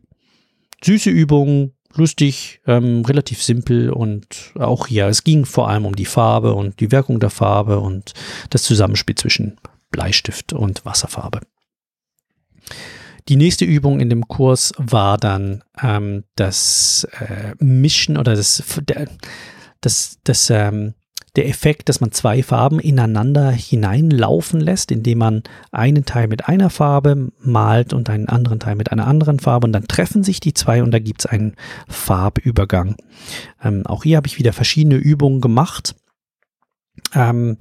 süße 0.84 1.12
Übung, 1.12 1.75
lustig, 1.98 2.62
ähm, 2.68 3.04
relativ 3.06 3.44
simpel 3.44 3.90
und 3.90 4.54
auch 4.60 4.88
hier, 4.88 5.08
es 5.08 5.24
ging 5.24 5.46
vor 5.46 5.70
allem 5.70 5.86
um 5.86 5.96
die 5.96 6.06
Farbe 6.06 6.54
und 6.54 6.80
die 6.80 6.92
Wirkung 6.92 7.20
der 7.20 7.30
Farbe 7.30 7.80
und 7.80 8.14
das 8.50 8.64
Zusammenspiel 8.64 9.16
zwischen 9.16 9.58
Bleistift 9.92 10.54
und 10.54 10.86
Wasserfarbe. 10.86 11.42
Die 13.28 13.38
nächste 13.38 13.66
Übung 13.66 14.00
in 14.00 14.10
dem 14.10 14.28
Kurs 14.28 14.72
war 14.78 15.18
dann 15.18 15.64
ähm, 15.82 16.26
das 16.36 17.08
äh, 17.20 17.56
Mischen 17.60 18.18
oder 18.18 18.36
das, 18.36 18.62
das, 19.82 20.20
das 20.24 20.50
ähm, 20.52 20.94
der 21.36 21.48
Effekt, 21.48 21.90
dass 21.90 22.02
man 22.02 22.12
zwei 22.12 22.44
Farben 22.44 22.80
ineinander 22.80 23.52
hineinlaufen 23.52 24.60
lässt, 24.60 24.92
indem 24.92 25.20
man 25.20 25.44
einen 25.72 26.06
Teil 26.06 26.28
mit 26.28 26.48
einer 26.48 26.70
Farbe 26.70 27.32
malt 27.40 27.94
und 27.94 28.10
einen 28.10 28.30
anderen 28.30 28.60
Teil 28.60 28.76
mit 28.76 28.92
einer 28.92 29.08
anderen 29.08 29.40
Farbe 29.40 29.68
und 29.68 29.74
dann 29.74 29.88
treffen 29.88 30.24
sich 30.24 30.40
die 30.40 30.54
zwei 30.54 30.82
und 30.82 30.92
da 30.92 31.00
gibt 31.00 31.22
es 31.22 31.26
einen 31.26 31.56
Farbübergang. 31.88 32.96
Ähm, 33.64 33.86
auch 33.86 34.04
hier 34.04 34.18
habe 34.18 34.28
ich 34.28 34.40
wieder 34.40 34.54
verschiedene 34.54 34.96
Übungen 34.96 35.42
gemacht. 35.42 35.96
Ähm, 37.14 37.58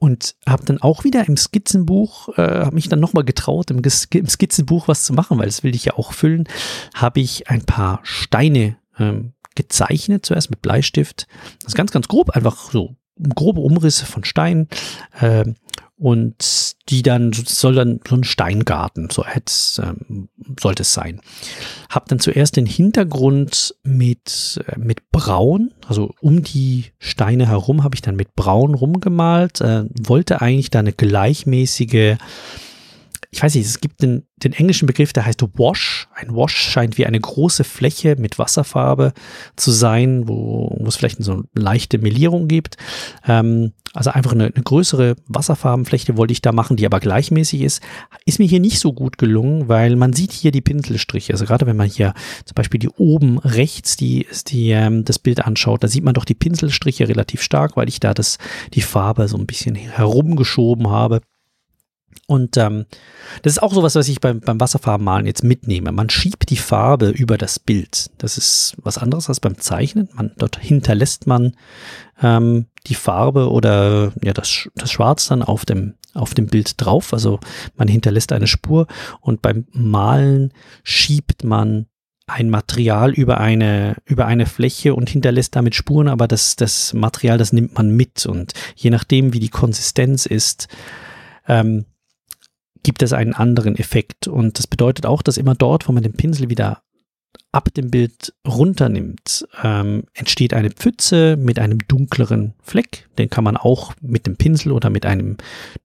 und 0.00 0.36
habe 0.48 0.64
dann 0.64 0.80
auch 0.80 1.02
wieder 1.02 1.26
im 1.26 1.36
Skizzenbuch, 1.36 2.28
äh, 2.38 2.64
habe 2.64 2.76
mich 2.76 2.88
dann 2.88 3.00
nochmal 3.00 3.24
getraut, 3.24 3.72
im, 3.72 3.82
im, 3.82 4.28
Skizzenbuch 4.28 4.86
was 4.86 5.02
zu 5.02 5.12
machen, 5.12 5.38
weil 5.38 5.46
das 5.46 5.64
will 5.64 5.74
ich 5.74 5.86
ja 5.86 5.94
auch 5.94 6.12
füllen, 6.12 6.48
habe 6.94 7.18
ich 7.18 7.50
ein 7.50 7.64
paar 7.64 7.98
Steine 8.04 8.76
ähm, 8.96 9.32
gezeichnet, 9.56 10.24
zuerst 10.24 10.50
mit 10.50 10.62
Bleistift. 10.62 11.26
Das 11.58 11.72
ist 11.72 11.74
ganz, 11.74 11.90
ganz 11.90 12.06
grob, 12.06 12.30
einfach 12.30 12.70
so 12.70 12.94
grobe 13.34 13.60
Umrisse 13.60 14.06
von 14.06 14.24
Stein 14.24 14.68
äh, 15.20 15.44
und 15.96 16.76
die 16.88 17.02
dann 17.02 17.32
soll 17.32 17.74
dann 17.74 18.00
so 18.08 18.14
ein 18.14 18.24
Steingarten, 18.24 19.10
so 19.10 19.24
hätte 19.24 19.52
ähm, 19.82 20.28
sollte 20.60 20.82
es 20.82 20.94
sein. 20.94 21.20
Hab 21.90 22.08
dann 22.08 22.20
zuerst 22.20 22.56
den 22.56 22.66
Hintergrund 22.66 23.74
mit 23.82 24.60
äh, 24.66 24.78
mit 24.78 25.10
Braun, 25.10 25.72
also 25.86 26.14
um 26.20 26.42
die 26.42 26.86
Steine 27.00 27.48
herum 27.48 27.82
habe 27.82 27.96
ich 27.96 28.02
dann 28.02 28.14
mit 28.14 28.36
Braun 28.36 28.74
rumgemalt. 28.74 29.60
Äh, 29.60 29.86
wollte 30.00 30.40
eigentlich 30.40 30.70
da 30.70 30.78
eine 30.78 30.92
gleichmäßige 30.92 32.16
ich 33.30 33.42
weiß 33.42 33.54
nicht, 33.54 33.66
es 33.66 33.80
gibt 33.80 34.02
den, 34.02 34.22
den 34.36 34.54
englischen 34.54 34.86
Begriff, 34.86 35.12
der 35.12 35.26
heißt 35.26 35.42
Wash. 35.58 36.08
Ein 36.14 36.34
Wash 36.34 36.56
scheint 36.56 36.96
wie 36.96 37.04
eine 37.04 37.20
große 37.20 37.62
Fläche 37.62 38.16
mit 38.18 38.38
Wasserfarbe 38.38 39.12
zu 39.54 39.70
sein, 39.70 40.26
wo, 40.26 40.74
wo 40.78 40.86
es 40.86 40.96
vielleicht 40.96 41.22
so 41.22 41.32
eine 41.32 41.44
leichte 41.54 41.98
Melierung 41.98 42.48
gibt. 42.48 42.78
Ähm, 43.26 43.72
also 43.92 44.10
einfach 44.10 44.32
eine, 44.32 44.46
eine 44.46 44.64
größere 44.64 45.16
Wasserfarbenfläche 45.26 46.16
wollte 46.16 46.32
ich 46.32 46.40
da 46.40 46.52
machen, 46.52 46.76
die 46.76 46.86
aber 46.86 47.00
gleichmäßig 47.00 47.62
ist. 47.62 47.82
Ist 48.24 48.38
mir 48.38 48.46
hier 48.46 48.60
nicht 48.60 48.80
so 48.80 48.94
gut 48.94 49.18
gelungen, 49.18 49.68
weil 49.68 49.96
man 49.96 50.14
sieht 50.14 50.32
hier 50.32 50.50
die 50.50 50.62
Pinselstriche. 50.62 51.32
Also 51.34 51.44
gerade 51.44 51.66
wenn 51.66 51.76
man 51.76 51.88
hier 51.88 52.14
zum 52.46 52.54
Beispiel 52.54 52.80
die 52.80 52.90
oben 52.90 53.38
rechts 53.38 53.98
die, 53.98 54.26
die 54.46 54.70
ähm, 54.70 55.04
das 55.04 55.18
Bild 55.18 55.44
anschaut, 55.44 55.84
da 55.84 55.88
sieht 55.88 56.04
man 56.04 56.14
doch 56.14 56.24
die 56.24 56.34
Pinselstriche 56.34 57.08
relativ 57.08 57.42
stark, 57.42 57.76
weil 57.76 57.88
ich 57.88 58.00
da 58.00 58.14
das, 58.14 58.38
die 58.72 58.82
Farbe 58.82 59.28
so 59.28 59.36
ein 59.36 59.46
bisschen 59.46 59.74
herumgeschoben 59.74 60.88
habe. 60.88 61.20
Und 62.26 62.58
ähm, 62.58 62.84
das 63.42 63.54
ist 63.54 63.62
auch 63.62 63.72
sowas, 63.72 63.94
was 63.94 64.06
ich 64.06 64.20
beim, 64.20 64.40
beim 64.40 64.60
Wasserfarbenmalen 64.60 65.24
jetzt 65.24 65.44
mitnehme. 65.44 65.92
Man 65.92 66.10
schiebt 66.10 66.50
die 66.50 66.58
Farbe 66.58 67.08
über 67.08 67.38
das 67.38 67.58
Bild. 67.58 68.10
Das 68.18 68.36
ist 68.36 68.76
was 68.82 68.98
anderes 68.98 69.30
als 69.30 69.40
beim 69.40 69.58
Zeichnen. 69.58 70.10
Man, 70.12 70.32
dort 70.36 70.58
hinterlässt 70.58 71.26
man 71.26 71.54
ähm, 72.22 72.66
die 72.86 72.94
Farbe 72.94 73.50
oder 73.50 74.12
ja 74.22 74.34
das, 74.34 74.68
das 74.74 74.92
Schwarz 74.92 75.28
dann 75.28 75.42
auf 75.42 75.64
dem, 75.64 75.94
auf 76.12 76.34
dem 76.34 76.48
Bild 76.48 76.74
drauf. 76.76 77.14
Also 77.14 77.40
man 77.76 77.88
hinterlässt 77.88 78.32
eine 78.32 78.46
Spur 78.46 78.88
und 79.22 79.40
beim 79.40 79.66
Malen 79.72 80.52
schiebt 80.82 81.44
man 81.44 81.86
ein 82.26 82.50
Material 82.50 83.12
über 83.12 83.40
eine, 83.40 83.96
über 84.04 84.26
eine 84.26 84.44
Fläche 84.44 84.94
und 84.94 85.08
hinterlässt 85.08 85.56
damit 85.56 85.74
Spuren, 85.74 86.08
aber 86.08 86.28
das, 86.28 86.56
das 86.56 86.92
Material, 86.92 87.38
das 87.38 87.54
nimmt 87.54 87.74
man 87.74 87.90
mit 87.90 88.26
und 88.26 88.52
je 88.76 88.90
nachdem, 88.90 89.32
wie 89.32 89.40
die 89.40 89.48
Konsistenz 89.48 90.26
ist, 90.26 90.68
ähm, 91.48 91.86
gibt 92.82 93.02
es 93.02 93.12
einen 93.12 93.34
anderen 93.34 93.76
Effekt. 93.76 94.28
Und 94.28 94.58
das 94.58 94.66
bedeutet 94.66 95.06
auch, 95.06 95.22
dass 95.22 95.36
immer 95.36 95.54
dort, 95.54 95.88
wo 95.88 95.92
man 95.92 96.02
den 96.02 96.14
Pinsel 96.14 96.50
wieder 96.50 96.82
ab 97.52 97.72
dem 97.74 97.90
Bild 97.90 98.34
runternimmt, 98.46 99.48
ähm, 99.62 100.04
entsteht 100.14 100.54
eine 100.54 100.70
Pfütze 100.70 101.36
mit 101.36 101.58
einem 101.58 101.78
dunkleren 101.88 102.54
Fleck. 102.62 103.08
Den 103.18 103.30
kann 103.30 103.44
man 103.44 103.56
auch 103.56 103.94
mit 104.00 104.26
dem 104.26 104.36
Pinsel 104.36 104.72
oder 104.72 104.90
mit 104.90 105.06
einem 105.06 105.36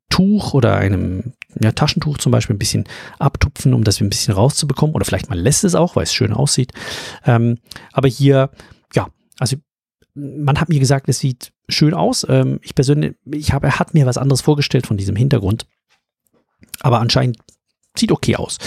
Tuch 0.09 0.53
oder 0.53 0.75
einem 0.75 1.33
ja, 1.61 1.71
Taschentuch 1.71 2.17
zum 2.17 2.31
Beispiel 2.31 2.55
ein 2.55 2.59
bisschen 2.59 2.85
abtupfen, 3.17 3.73
um 3.73 3.83
das 3.83 4.01
ein 4.01 4.09
bisschen 4.09 4.33
rauszubekommen. 4.33 4.95
Oder 4.95 5.05
vielleicht 5.05 5.29
man 5.29 5.39
lässt 5.39 5.63
es 5.63 5.75
auch, 5.75 5.95
weil 5.95 6.03
es 6.03 6.13
schön 6.13 6.33
aussieht. 6.33 6.71
Ähm, 7.25 7.57
aber 7.91 8.07
hier, 8.07 8.49
ja, 8.93 9.07
also 9.39 9.57
man 10.15 10.59
hat 10.59 10.69
mir 10.69 10.79
gesagt, 10.79 11.09
es 11.09 11.19
sieht 11.19 11.53
schön 11.69 11.93
aus. 11.93 12.25
Ähm, 12.29 12.59
ich 12.61 12.75
persönlich, 12.75 13.15
ich 13.31 13.53
habe, 13.53 13.67
er 13.67 13.79
hat 13.79 13.93
mir 13.93 14.05
was 14.05 14.17
anderes 14.17 14.41
vorgestellt 14.41 14.85
von 14.85 14.97
diesem 14.97 15.15
Hintergrund. 15.15 15.65
Aber 16.83 16.99
anscheinend 16.99 17.39
sieht 17.97 18.11
okay 18.11 18.35
aus. 18.35 18.59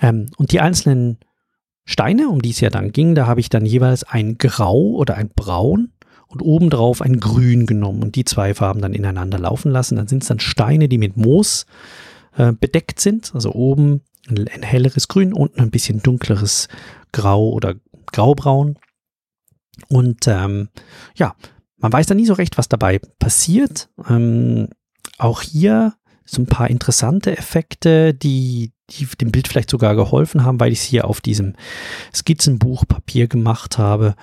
Ähm, 0.00 0.30
und 0.38 0.52
die 0.52 0.60
einzelnen 0.60 1.18
Steine, 1.84 2.28
um 2.28 2.40
die 2.40 2.50
es 2.50 2.60
ja 2.60 2.70
dann 2.70 2.92
ging, 2.92 3.14
da 3.14 3.26
habe 3.26 3.40
ich 3.40 3.50
dann 3.50 3.66
jeweils 3.66 4.04
ein 4.04 4.38
Grau 4.38 4.78
oder 4.78 5.16
ein 5.16 5.28
Braun 5.28 5.92
und 6.28 6.40
obendrauf 6.40 7.02
ein 7.02 7.20
Grün 7.20 7.66
genommen 7.66 8.02
und 8.02 8.16
die 8.16 8.24
zwei 8.24 8.54
Farben 8.54 8.80
dann 8.80 8.94
ineinander 8.94 9.38
laufen 9.38 9.70
lassen. 9.70 9.96
Dann 9.96 10.08
sind 10.08 10.22
es 10.22 10.28
dann 10.28 10.40
Steine, 10.40 10.88
die 10.88 10.98
mit 10.98 11.16
Moos 11.16 11.66
äh, 12.36 12.52
bedeckt 12.52 13.00
sind. 13.00 13.32
Also 13.34 13.52
oben 13.52 14.00
ein, 14.28 14.48
ein 14.48 14.62
helleres 14.62 15.08
Grün, 15.08 15.34
unten 15.34 15.60
ein 15.60 15.70
bisschen 15.70 16.02
dunkleres 16.02 16.68
Grau 17.12 17.50
oder 17.50 17.74
Graubraun. 18.12 18.78
Und 19.88 20.26
ähm, 20.26 20.68
ja, 21.16 21.34
man 21.76 21.92
weiß 21.92 22.06
dann 22.06 22.16
nie 22.16 22.26
so 22.26 22.34
recht, 22.34 22.56
was 22.56 22.68
dabei 22.68 22.98
passiert. 23.18 23.90
Ähm, 24.08 24.68
auch 25.18 25.42
hier 25.42 25.94
so 26.24 26.42
ein 26.42 26.46
paar 26.46 26.70
interessante 26.70 27.36
Effekte, 27.36 28.14
die, 28.14 28.72
die 28.90 29.06
dem 29.20 29.30
Bild 29.30 29.48
vielleicht 29.48 29.70
sogar 29.70 29.94
geholfen 29.94 30.44
haben, 30.44 30.60
weil 30.60 30.72
ich 30.72 30.80
es 30.80 30.84
hier 30.84 31.06
auf 31.06 31.20
diesem 31.20 31.54
Skizzenbuchpapier 32.14 33.28
gemacht 33.28 33.78
habe. 33.78 34.14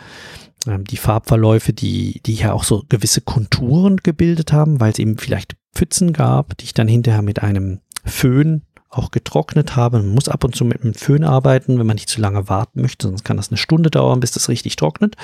Ähm, 0.67 0.83
die 0.85 0.97
Farbverläufe, 0.97 1.73
die, 1.73 2.21
die 2.25 2.33
hier 2.33 2.53
auch 2.53 2.63
so 2.63 2.83
gewisse 2.89 3.21
Konturen 3.21 3.97
gebildet 3.97 4.51
haben, 4.51 4.79
weil 4.79 4.91
es 4.91 4.99
eben 4.99 5.17
vielleicht 5.17 5.55
Pfützen 5.73 6.13
gab, 6.13 6.57
die 6.57 6.65
ich 6.65 6.73
dann 6.73 6.87
hinterher 6.87 7.21
mit 7.21 7.41
einem 7.41 7.79
Föhn 8.05 8.63
auch 8.89 9.11
getrocknet 9.11 9.75
habe. 9.75 9.99
Man 9.99 10.09
muss 10.09 10.27
ab 10.27 10.43
und 10.43 10.55
zu 10.55 10.65
mit 10.65 10.81
einem 10.81 10.93
Föhn 10.93 11.23
arbeiten, 11.23 11.79
wenn 11.79 11.87
man 11.87 11.95
nicht 11.95 12.09
zu 12.09 12.19
lange 12.19 12.49
warten 12.49 12.81
möchte, 12.81 13.07
sonst 13.07 13.23
kann 13.23 13.37
das 13.37 13.49
eine 13.49 13.57
Stunde 13.57 13.89
dauern, 13.89 14.19
bis 14.19 14.31
das 14.31 14.49
richtig 14.49 14.75
trocknet. 14.75 15.15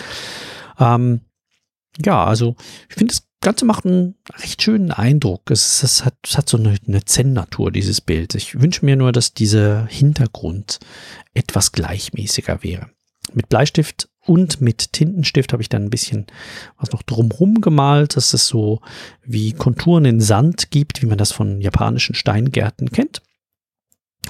Ähm, 0.80 1.22
ja, 2.04 2.24
also 2.24 2.56
ich 2.90 2.96
finde 2.96 3.14
das 3.14 3.28
Ganze 3.40 3.66
macht 3.66 3.86
einen 3.86 4.16
recht 4.40 4.62
schönen 4.62 4.92
Eindruck. 4.92 5.52
Es, 5.52 5.84
es, 5.84 6.04
hat, 6.04 6.16
es 6.26 6.38
hat 6.38 6.50
so 6.50 6.58
eine, 6.58 6.76
eine 6.88 7.06
Zen-Natur, 7.06 7.72
dieses 7.72 8.02
Bild. 8.02 8.34
Ich 8.34 8.60
wünsche 8.60 8.84
mir 8.84 8.96
nur, 8.96 9.12
dass 9.12 9.34
dieser 9.34 9.86
Hintergrund 9.86 10.80
etwas 11.34 11.72
gleichmäßiger 11.72 12.64
wäre. 12.64 12.90
Mit 13.34 13.50
Bleistift 13.50 14.10
und 14.26 14.60
mit 14.60 14.92
Tintenstift 14.94 15.54
habe 15.54 15.62
ich 15.62 15.70
dann 15.70 15.84
ein 15.84 15.90
bisschen 15.90 16.26
was 16.78 16.92
noch 16.92 17.04
drumherum 17.04 17.62
gemalt, 17.62 18.16
dass 18.16 18.34
es 18.34 18.48
so 18.48 18.82
wie 19.24 19.54
Konturen 19.54 20.06
in 20.06 20.20
Sand 20.20 20.72
gibt, 20.72 21.02
wie 21.02 21.08
man 21.08 21.18
das 21.18 21.32
von 21.32 21.62
japanischen 21.62 22.16
Steingärten 22.16 22.92
kennt. 22.92 23.22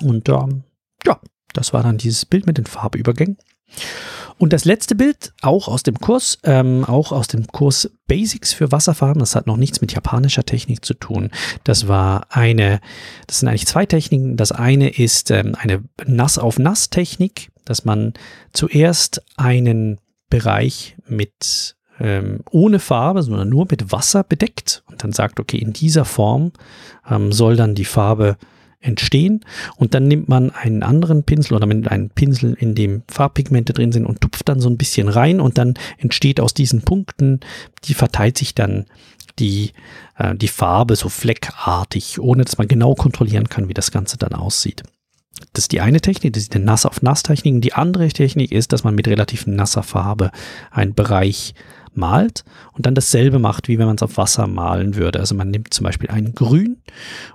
Und 0.02 0.28
ähm, 0.30 0.64
ja, 1.06 1.20
das 1.54 1.74
war 1.74 1.82
dann 1.82 1.98
dieses 1.98 2.26
Bild 2.26 2.46
mit 2.46 2.58
den 2.58 2.66
Farbübergängen. 2.66 3.38
Und 4.40 4.54
das 4.54 4.66
letzte 4.66 4.96
Bild, 4.96 5.34
auch 5.42 5.68
aus 5.68 5.84
dem 5.84 6.00
Kurs, 6.00 6.38
ähm, 6.44 6.86
auch 6.86 7.12
aus 7.12 7.28
dem 7.28 7.48
Kurs 7.48 7.90
Basics 8.08 8.54
für 8.54 8.72
Wasserfarben, 8.72 9.20
das 9.20 9.36
hat 9.36 9.48
noch 9.48 9.58
nichts 9.58 9.82
mit 9.82 9.94
japanischer 9.94 10.46
Technik 10.46 10.86
zu 10.86 10.94
tun. 10.94 11.32
Das 11.64 11.88
war 11.88 12.28
eine, 12.30 12.80
das 13.26 13.40
sind 13.40 13.50
eigentlich 13.50 13.66
zwei 13.66 13.86
Techniken. 13.86 14.38
Das 14.38 14.52
eine 14.52 14.90
ist 14.90 15.32
ähm, 15.32 15.56
eine 15.58 15.84
Nass-auf-Nass-Technik, 16.06 17.50
dass 17.66 17.84
man 17.84 18.14
zuerst 18.54 19.24
einen 19.38 20.00
Bereich 20.30 20.98
mit 21.08 21.76
ähm, 22.00 22.42
ohne 22.52 22.80
Farbe, 22.80 23.24
sondern 23.24 23.50
nur 23.50 23.66
mit 23.70 23.92
Wasser 23.92 24.24
bedeckt 24.24 24.84
und 24.88 25.04
dann 25.04 25.14
sagt, 25.14 25.40
okay, 25.40 25.58
in 25.58 25.74
dieser 25.74 26.06
Form 26.06 26.52
ähm, 27.10 27.32
soll 27.32 27.56
dann 27.56 27.74
die 27.74 27.86
Farbe 27.86 28.38
entstehen 28.88 29.42
und 29.76 29.94
dann 29.94 30.08
nimmt 30.08 30.30
man 30.30 30.52
einen 30.52 30.84
anderen 30.84 31.24
Pinsel 31.24 31.56
oder 31.56 31.68
mit 31.68 31.88
einem 31.88 32.10
Pinsel, 32.10 32.54
in 32.54 32.74
dem 32.74 33.04
Farbpigmente 33.08 33.74
drin 33.74 33.92
sind 33.92 34.06
und 34.06 34.22
tupft 34.22 34.48
dann 34.50 34.60
so 34.60 34.70
ein 34.70 34.78
bisschen 34.78 35.10
rein 35.10 35.40
und 35.40 35.58
dann 35.58 35.76
entsteht 35.98 36.40
aus 36.40 36.54
diesen 36.54 36.82
Punkten, 36.82 37.42
die 37.84 37.94
verteilt 37.94 38.38
sich 38.38 38.56
dann 38.56 38.86
die, 39.40 39.72
äh, 40.18 40.36
die 40.36 40.48
Farbe 40.48 40.96
so 40.96 41.10
fleckartig, 41.10 42.20
ohne 42.20 42.44
dass 42.44 42.58
man 42.58 42.68
genau 42.68 42.96
kontrollieren 42.96 43.50
kann, 43.50 43.70
wie 43.70 43.74
das 43.74 43.92
Ganze 43.92 44.18
dann 44.18 44.34
aussieht. 44.34 44.84
Das 45.54 45.66
ist 45.66 45.72
die 45.72 45.82
eine 45.82 46.02
Technik, 46.02 46.34
das 46.34 46.44
ist 46.44 46.54
die 46.56 46.60
Nass 46.60 46.86
auf 46.86 47.04
Nass 47.04 47.22
Technik. 47.22 47.62
Die 47.62 47.74
andere 47.74 48.08
Technik 48.08 48.52
ist, 48.52 48.74
dass 48.74 48.84
man 48.84 48.96
mit 48.96 49.08
relativ 49.08 49.46
nasser 49.46 49.84
Farbe 49.84 50.32
einen 50.72 50.96
Bereich 50.96 51.54
malt 51.94 52.44
und 52.74 52.86
dann 52.86 52.96
dasselbe 52.96 53.38
macht, 53.40 53.68
wie 53.68 53.78
wenn 53.78 53.88
man 53.88 53.98
es 53.98 54.04
auf 54.04 54.18
Wasser 54.18 54.48
malen 54.48 54.96
würde. 54.96 55.20
Also 55.20 55.36
man 55.36 55.52
nimmt 55.52 55.74
zum 55.74 55.84
Beispiel 55.84 56.10
ein 56.10 56.34
Grün 56.34 56.82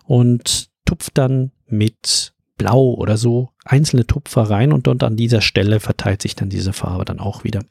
und 0.05 0.71
tupft 0.92 1.16
dann 1.16 1.52
mit 1.66 2.35
Blau 2.59 2.92
oder 2.92 3.16
so 3.16 3.48
einzelne 3.64 4.07
Tupfer 4.07 4.42
rein 4.42 4.72
und 4.72 4.87
dort 4.87 5.02
an 5.02 5.16
dieser 5.16 5.40
Stelle 5.40 5.81
verteilt 5.81 6.20
sich 6.20 6.37
dann 6.37 6.50
diese 6.50 6.74
Farbe 6.74 7.07
dann 7.07 7.18
auch 7.18 7.44
wieder. 7.44 7.64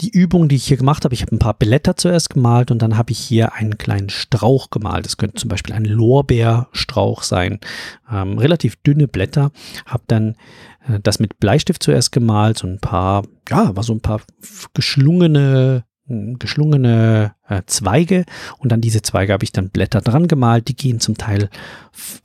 Die 0.00 0.10
Übung, 0.10 0.48
die 0.48 0.56
ich 0.56 0.66
hier 0.66 0.76
gemacht 0.76 1.04
habe, 1.04 1.14
ich 1.14 1.22
habe 1.22 1.34
ein 1.34 1.38
paar 1.38 1.54
Blätter 1.54 1.96
zuerst 1.96 2.30
gemalt 2.30 2.72
und 2.72 2.82
dann 2.82 2.96
habe 2.96 3.12
ich 3.12 3.18
hier 3.18 3.54
einen 3.54 3.78
kleinen 3.78 4.10
Strauch 4.10 4.70
gemalt. 4.70 5.06
Das 5.06 5.16
könnte 5.16 5.36
zum 5.36 5.48
Beispiel 5.48 5.74
ein 5.74 5.84
Lorbeerstrauch 5.84 7.22
sein. 7.22 7.60
Ähm, 8.10 8.38
relativ 8.38 8.76
dünne 8.82 9.06
Blätter. 9.06 9.52
Habe 9.86 10.04
dann 10.06 10.36
äh, 10.88 10.98
das 11.00 11.20
mit 11.20 11.38
Bleistift 11.38 11.82
zuerst 11.82 12.10
gemalt, 12.12 12.58
so 12.58 12.66
ein 12.66 12.80
paar, 12.80 13.24
ja, 13.48 13.74
war 13.76 13.82
so 13.84 13.92
ein 13.92 14.00
paar 14.00 14.20
geschlungene 14.74 15.84
geschlungene 16.08 17.34
äh, 17.48 17.62
Zweige 17.66 18.24
und 18.58 18.72
an 18.72 18.80
diese 18.80 19.02
Zweige 19.02 19.32
habe 19.32 19.44
ich 19.44 19.52
dann 19.52 19.70
Blätter 19.70 20.00
dran 20.00 20.28
gemalt. 20.28 20.68
Die 20.68 20.76
gehen 20.76 21.00
zum 21.00 21.16
Teil 21.16 21.50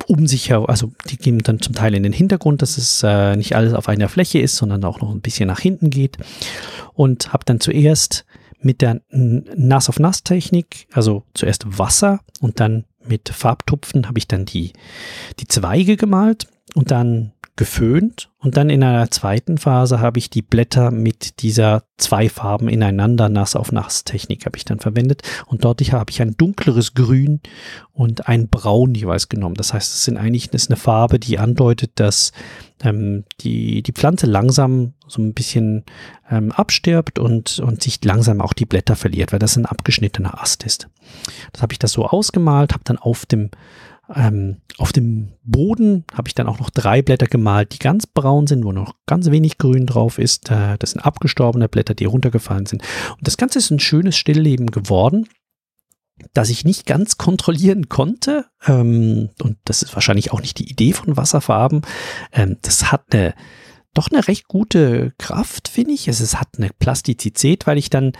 um 0.08 0.28
sich 0.28 0.50
herum, 0.50 0.68
also 0.68 0.92
die 1.10 1.18
gehen 1.18 1.40
dann 1.40 1.60
zum 1.60 1.76
Teil 1.76 1.94
in 1.94 2.04
den 2.04 2.14
Hintergrund, 2.14 2.62
dass 2.62 2.78
es 2.78 3.04
äh, 3.04 3.36
nicht 3.36 3.56
alles 3.56 3.74
auf 3.74 3.90
einer 3.90 4.10
Fläche 4.10 4.40
ist, 4.40 4.56
sondern 4.56 4.84
auch 4.84 5.02
noch 5.02 5.12
ein 5.12 5.22
bisschen 5.22 5.48
nach 5.48 5.60
hinten 5.60 5.90
geht. 5.90 6.18
Und 6.94 7.34
habe 7.34 7.46
dann 7.46 7.60
zuerst 7.60 8.26
mit 8.60 8.82
der 8.82 9.02
Nass 9.10 9.90
auf 9.90 10.00
Nass 10.00 10.24
Technik, 10.24 10.88
also 10.94 11.24
zuerst 11.34 11.78
Wasser 11.78 12.22
und 12.40 12.60
dann 12.60 12.86
mit 13.06 13.30
Farbtupfen 13.30 14.08
habe 14.08 14.18
ich 14.18 14.28
dann 14.28 14.46
die, 14.46 14.72
die 15.40 15.48
Zweige 15.48 15.98
gemalt 15.98 16.48
und 16.74 16.92
dann 16.92 17.33
geföhnt 17.56 18.32
und 18.40 18.58
dann 18.58 18.72
in 18.72 18.84
einer 18.84 19.12
zweiten 19.12 19.60
Phase 19.60 20.00
habe 20.00 20.18
ich 20.18 20.32
die 20.32 20.42
Blätter 20.42 20.90
mit 20.90 21.42
dieser 21.44 21.84
zwei 21.98 22.28
Farben 22.28 22.68
ineinander 22.68 23.30
nass 23.30 23.56
auf 23.56 23.72
nass 23.72 24.06
Technik 24.06 24.48
habe 24.48 24.58
ich 24.58 24.66
dann 24.66 24.80
verwendet 24.80 25.22
und 25.46 25.64
dort 25.64 25.80
habe 25.82 26.10
ich 26.10 26.22
ein 26.22 26.36
dunkleres 26.36 26.96
Grün 26.96 27.42
und 27.92 28.28
ein 28.28 28.50
Braun 28.50 28.96
jeweils 28.96 29.30
genommen. 29.30 29.54
Das 29.54 29.74
heißt, 29.74 29.94
es 29.94 30.04
sind 30.04 30.18
eigentlich 30.18 30.50
das 30.50 30.64
ist 30.64 30.72
eine 30.72 30.78
Farbe, 30.78 31.20
die 31.20 31.38
andeutet, 31.38 31.92
dass 31.96 32.32
ähm, 32.82 33.24
die, 33.42 33.84
die 33.84 33.94
Pflanze 33.94 34.26
langsam 34.26 34.94
so 35.08 35.22
ein 35.22 35.34
bisschen 35.34 35.84
ähm, 36.32 36.52
abstirbt 36.52 37.20
und, 37.20 37.60
und 37.60 37.84
sich 37.84 38.04
langsam 38.04 38.42
auch 38.42 38.54
die 38.54 38.66
Blätter 38.66 38.96
verliert, 38.96 39.32
weil 39.32 39.40
das 39.40 39.58
ein 39.58 39.68
abgeschnittener 39.68 40.42
Ast 40.42 40.64
ist. 40.64 40.90
Das 41.52 41.62
habe 41.62 41.74
ich 41.74 41.80
das 41.80 41.92
so 41.92 42.06
ausgemalt, 42.08 42.74
habe 42.74 42.84
dann 42.84 42.98
auf 42.98 43.28
dem 43.28 43.52
Ähm, 44.14 44.62
auf 44.78 44.92
dem 44.92 45.34
Boden 45.44 46.04
habe 46.14 46.28
ich 46.28 46.36
dann 46.36 46.48
auch 46.48 46.60
noch 46.60 46.70
drei 46.70 47.02
Blätter 47.02 47.28
gemalt, 47.28 47.74
die 47.74 47.80
ganz 47.80 48.06
braun 48.06 48.48
sind, 48.48 48.66
wo 48.66 48.72
noch 48.72 48.96
ganz 49.06 49.32
wenig 49.32 49.58
Grün 49.58 49.86
drauf 49.86 50.20
ist. 50.20 50.52
Äh, 50.52 50.78
das 50.78 50.92
sind 50.92 51.02
abgestorbene 51.02 51.70
Blätter, 51.70 51.94
die 51.94 52.06
runtergefallen 52.06 52.66
sind. 52.66 52.84
Und 53.18 53.26
das 53.28 53.38
Ganze 53.38 53.60
ist 53.60 53.72
ein 53.72 53.80
schönes 53.80 54.18
Stillleben 54.18 54.72
geworden 54.72 55.28
das 56.34 56.50
ich 56.50 56.64
nicht 56.64 56.86
ganz 56.86 57.18
kontrollieren 57.18 57.90
konnte. 57.90 58.46
Ähm, 58.68 59.30
und 59.42 59.58
das 59.66 59.82
ist 59.82 59.94
wahrscheinlich 59.96 60.32
auch 60.32 60.42
nicht 60.42 60.60
die 60.60 60.70
Idee 60.70 60.94
von 60.94 61.18
Wasserfarben. 61.18 61.82
Ähm, 62.32 62.58
das 62.62 62.92
hat 62.92 63.14
eine 63.14 63.34
doch 63.94 64.10
eine 64.12 64.28
recht 64.28 64.48
gute 64.48 65.14
Kraft, 65.20 65.68
finde 65.68 65.94
ich. 65.94 66.08
Es, 66.08 66.20
es 66.20 66.40
hat 66.40 66.50
eine 66.58 66.72
Plastizität, 66.80 67.68
weil 67.68 67.78
ich 67.78 67.90
dann 67.90 68.14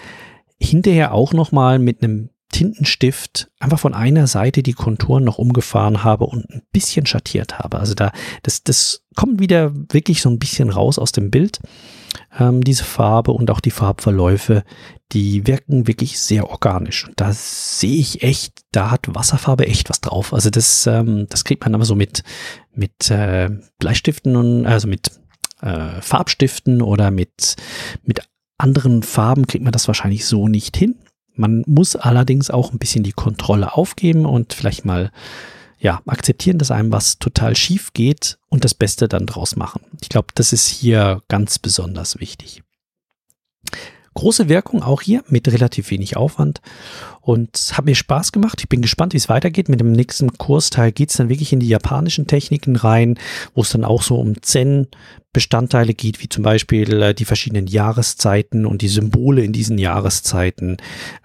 hinterher 0.60 1.14
auch 1.14 1.34
noch 1.34 1.52
mal 1.52 1.80
mit 1.80 2.04
einem 2.04 2.30
Tintenstift 2.54 3.50
einfach 3.60 3.80
von 3.80 3.94
einer 3.94 4.28
Seite 4.28 4.64
die 4.64 4.74
Konturen 4.74 5.24
noch 5.24 5.40
umgefahren 5.40 6.04
habe 6.04 6.26
und 6.26 6.50
ein 6.50 6.62
bisschen 6.72 7.06
schattiert 7.06 7.60
habe. 7.60 7.80
Also 7.80 7.96
da, 7.96 8.12
das, 8.44 8.64
das 8.64 9.04
kommt 9.16 9.40
wieder 9.40 9.74
wirklich 9.92 10.22
so 10.22 10.30
ein 10.30 10.40
bisschen 10.40 10.70
raus 10.70 11.00
aus 11.00 11.12
dem 11.12 11.32
Bild. 11.32 11.60
Ähm, 12.40 12.64
diese 12.64 12.84
Farbe 12.84 13.32
und 13.32 13.50
auch 13.50 13.60
die 13.60 13.72
Farbverläufe, 13.72 14.64
die 15.12 15.48
wirken 15.48 15.88
wirklich 15.88 16.20
sehr 16.20 16.50
organisch. 16.50 17.08
Und 17.08 17.20
da 17.20 17.34
sehe 17.34 18.00
ich 18.00 18.22
echt, 18.22 18.54
da 18.72 18.92
hat 18.92 19.14
Wasserfarbe 19.14 19.68
echt 19.68 19.90
was 19.90 20.00
drauf. 20.00 20.32
Also 20.32 20.52
das, 20.52 20.86
ähm, 20.86 21.26
das 21.30 21.44
kriegt 21.44 21.64
man 21.64 21.74
aber 21.74 21.86
so 21.86 21.96
mit, 21.96 22.24
mit 22.72 23.10
äh, 23.10 23.50
Bleistiften 23.80 24.36
und 24.36 24.68
also 24.68 24.88
mit 24.88 25.10
äh, 25.62 26.02
Farbstiften 26.02 26.84
oder 26.84 27.10
mit, 27.10 27.56
mit 28.04 28.22
anderen 28.60 29.02
Farben 29.02 29.48
kriegt 29.48 29.64
man 29.64 29.74
das 29.74 29.88
wahrscheinlich 29.88 30.26
so 30.26 30.48
nicht 30.48 30.78
hin. 30.78 30.96
Man 31.36 31.64
muss 31.66 31.96
allerdings 31.96 32.50
auch 32.50 32.72
ein 32.72 32.80
bisschen 32.80 33.04
die 33.04 33.12
Kontrolle 33.12 33.74
aufgeben 33.74 34.26
und 34.26 34.54
vielleicht 34.54 34.86
mal 34.86 35.12
ja, 35.80 36.02
akzeptieren, 36.06 36.60
dass 36.60 36.72
einem 36.72 36.92
was 36.92 37.20
total 37.20 37.56
schief 37.56 37.92
geht 37.94 38.38
und 38.50 38.64
das 38.64 38.74
Beste 38.74 39.10
dann 39.10 39.26
draus 39.26 39.56
machen. 39.56 39.82
Ich 40.02 40.10
glaube, 40.10 40.28
das 40.34 40.54
ist 40.54 40.68
hier 40.68 41.22
ganz 41.28 41.60
besonders 41.60 42.20
wichtig. 42.20 42.64
Große 44.14 44.48
Wirkung 44.48 44.84
auch 44.84 45.02
hier 45.02 45.24
mit 45.28 45.48
relativ 45.48 45.90
wenig 45.90 46.16
Aufwand 46.16 46.62
und 47.24 47.72
hat 47.74 47.86
mir 47.86 47.96
Spaß 47.96 48.34
gemacht. 48.34 48.60
Ich 48.60 48.68
bin 48.68 48.82
gespannt, 48.82 49.14
wie 49.14 49.18
es 49.18 49.30
weitergeht. 49.30 49.70
Mit 49.70 49.80
dem 49.80 49.94
nächsten 49.94 50.38
Kursteil 50.38 50.92
geht 50.92 51.10
es 51.10 51.18
dann 51.18 51.30
wirklich 51.30 51.54
in 51.54 51.62
die 51.62 51.70
japanischen 51.70 52.28
Techniken 52.28 52.76
rein, 52.76 53.18
wo 53.56 53.62
es 53.62 53.70
dann 53.70 53.86
auch 53.86 54.02
so 54.02 54.18
um 54.18 54.42
Zen-Bestandteile 54.42 55.94
geht, 55.94 56.22
wie 56.22 56.28
zum 56.28 56.44
Beispiel 56.44 57.02
äh, 57.02 57.14
die 57.14 57.24
verschiedenen 57.24 57.68
Jahreszeiten 57.68 58.66
und 58.66 58.82
die 58.82 58.90
Symbole 58.90 59.42
in 59.42 59.54
diesen 59.54 59.78
Jahreszeiten, 59.78 60.78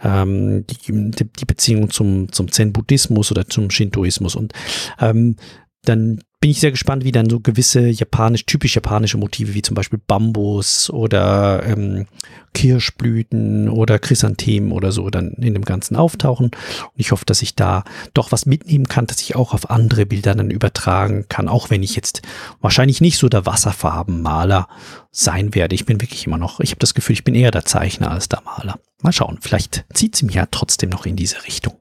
ähm, 0.03 0.65
die, 0.69 1.11
die 1.11 1.45
Beziehung 1.45 1.91
zum, 1.91 2.31
zum 2.31 2.53
Zen-Buddhismus 2.53 3.33
oder 3.33 3.49
zum 3.49 3.69
Shintoismus 3.69 4.37
und 4.37 4.53
ähm, 5.01 5.35
dann 5.85 6.21
bin 6.41 6.53
ich 6.53 6.61
sehr 6.61 6.71
gespannt, 6.71 7.03
wie 7.03 7.11
dann 7.11 7.29
so 7.29 7.41
gewisse 7.41 7.89
japanisch, 7.89 8.47
typisch 8.47 8.77
japanische 8.77 9.19
Motive 9.19 9.55
wie 9.55 9.63
zum 9.63 9.75
Beispiel 9.75 9.99
Bambus 10.07 10.89
oder 10.89 11.65
ähm, 11.67 12.07
Kirschblüten 12.55 13.69
oder 13.69 13.99
Chrysanthemen 13.99 14.71
oder 14.71 14.93
so 14.93 15.11
dann 15.11 15.33
in 15.33 15.55
dem 15.55 15.65
Ganzen 15.65 15.97
auftauchen. 15.97 16.47
Und 16.47 16.93
ich 16.95 17.11
hoffe, 17.11 17.25
dass 17.25 17.43
ich 17.43 17.57
da 17.57 17.83
doch 18.15 18.31
was 18.31 18.47
mitnehmen 18.47 18.87
kann, 18.87 19.09
dass 19.09 19.21
ich 19.21 19.35
auch 19.35 19.53
auf 19.53 19.69
andere 19.69 20.07
Bilder 20.07 20.37
dann 20.37 20.51
übertragen 20.51 21.27
kann, 21.29 21.49
auch 21.49 21.71
wenn 21.71 21.83
ich 21.83 21.97
jetzt 21.97 22.23
wahrscheinlich 22.61 23.01
nicht 23.01 23.19
so 23.19 23.29
der 23.29 23.45
Wasserfarbenmaler 23.45 24.69
sein 25.11 25.57
werde. 25.57 25.75
Ich 25.75 25.87
bin 25.87 26.01
wirklich 26.01 26.27
immer 26.27 26.39
noch, 26.39 26.61
ich 26.61 26.71
habe 26.71 26.81
das 26.81 26.95
Gefühl, 26.95 27.15
ich 27.15 27.25
bin 27.25 27.35
eher 27.35 27.51
der 27.51 27.65
Zeichner 27.65 28.13
als 28.13 28.29
der 28.29 28.43
Maler. 28.43 28.79
Mal 29.03 29.13
schauen, 29.13 29.39
vielleicht 29.41 29.85
zieht 29.93 30.15
sie 30.15 30.27
mich 30.27 30.37
ja 30.37 30.47
trotzdem 30.49 30.91
noch 30.91 31.05
in 31.05 31.17
diese 31.17 31.45
Richtung. 31.45 31.75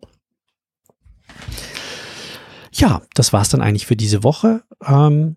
Ja, 2.78 3.02
das 3.16 3.34
war's 3.34 3.50
dann 3.50 3.62
eigentlich 3.62 3.88
für 3.88 3.96
diese 3.96 4.24
Woche. 4.24 4.62
Ähm, 4.86 5.36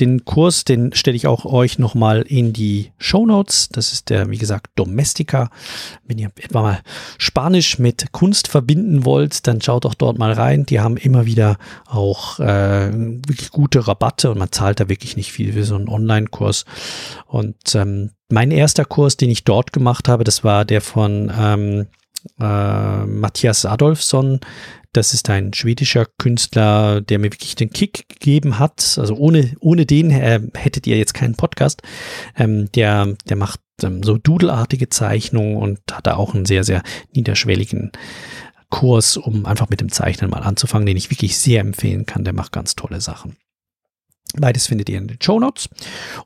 den 0.00 0.24
Kurs, 0.24 0.64
den 0.64 0.92
stelle 0.92 1.16
ich 1.16 1.26
auch 1.26 1.44
euch 1.44 1.78
nochmal 1.78 2.22
in 2.22 2.52
die 2.52 2.92
Show 2.98 3.26
Notes. 3.26 3.68
Das 3.70 3.92
ist 3.92 4.10
der, 4.10 4.30
wie 4.30 4.38
gesagt, 4.38 4.70
Domestika. 4.76 5.50
Wenn 6.04 6.18
ihr 6.18 6.30
etwa 6.36 6.62
mal 6.62 6.80
Spanisch 7.16 7.78
mit 7.78 8.12
Kunst 8.12 8.48
verbinden 8.48 9.04
wollt, 9.04 9.46
dann 9.46 9.60
schaut 9.60 9.86
doch 9.86 9.94
dort 9.94 10.18
mal 10.18 10.32
rein. 10.32 10.66
Die 10.66 10.80
haben 10.80 10.98
immer 10.98 11.26
wieder 11.26 11.56
auch 11.86 12.38
äh, 12.38 12.92
wirklich 12.92 13.50
gute 13.50 13.88
Rabatte 13.88 14.30
und 14.30 14.38
man 14.38 14.52
zahlt 14.52 14.78
da 14.78 14.88
wirklich 14.88 15.16
nicht 15.16 15.32
viel 15.32 15.54
für 15.54 15.64
so 15.64 15.74
einen 15.74 15.88
Online-Kurs. 15.88 16.64
Und 17.26 17.74
ähm, 17.74 18.10
mein 18.28 18.50
erster 18.50 18.84
Kurs, 18.84 19.16
den 19.16 19.30
ich 19.30 19.44
dort 19.44 19.72
gemacht 19.72 20.06
habe, 20.06 20.22
das 20.22 20.44
war 20.44 20.64
der 20.64 20.82
von 20.82 21.32
ähm, 21.36 21.86
äh, 22.40 23.06
Matthias 23.06 23.64
Adolfsson, 23.64 24.40
das 24.92 25.12
ist 25.12 25.28
ein 25.28 25.52
schwedischer 25.52 26.06
Künstler, 26.18 27.00
der 27.00 27.18
mir 27.18 27.32
wirklich 27.32 27.54
den 27.54 27.70
Kick 27.70 28.08
gegeben 28.08 28.58
hat. 28.58 28.96
Also 28.98 29.14
ohne, 29.14 29.54
ohne 29.60 29.86
den 29.86 30.10
äh, 30.10 30.40
hättet 30.54 30.86
ihr 30.86 30.96
jetzt 30.96 31.14
keinen 31.14 31.34
Podcast. 31.34 31.82
Ähm, 32.36 32.72
der, 32.72 33.14
der 33.28 33.36
macht 33.36 33.60
ähm, 33.82 34.02
so 34.02 34.16
dudelartige 34.16 34.88
Zeichnungen 34.88 35.56
und 35.56 35.80
hat 35.92 36.06
da 36.06 36.16
auch 36.16 36.34
einen 36.34 36.46
sehr, 36.46 36.64
sehr 36.64 36.82
niederschwelligen 37.14 37.92
Kurs, 38.70 39.16
um 39.16 39.46
einfach 39.46 39.68
mit 39.68 39.80
dem 39.80 39.90
Zeichnen 39.90 40.30
mal 40.30 40.42
anzufangen, 40.42 40.86
den 40.86 40.96
ich 40.96 41.10
wirklich 41.10 41.38
sehr 41.38 41.60
empfehlen 41.60 42.06
kann. 42.06 42.24
Der 42.24 42.32
macht 42.34 42.52
ganz 42.52 42.74
tolle 42.74 43.00
Sachen. 43.00 43.36
Beides 44.36 44.66
findet 44.66 44.90
ihr 44.90 44.98
in 44.98 45.08
den 45.08 45.18
Show 45.22 45.40
Notes. 45.40 45.70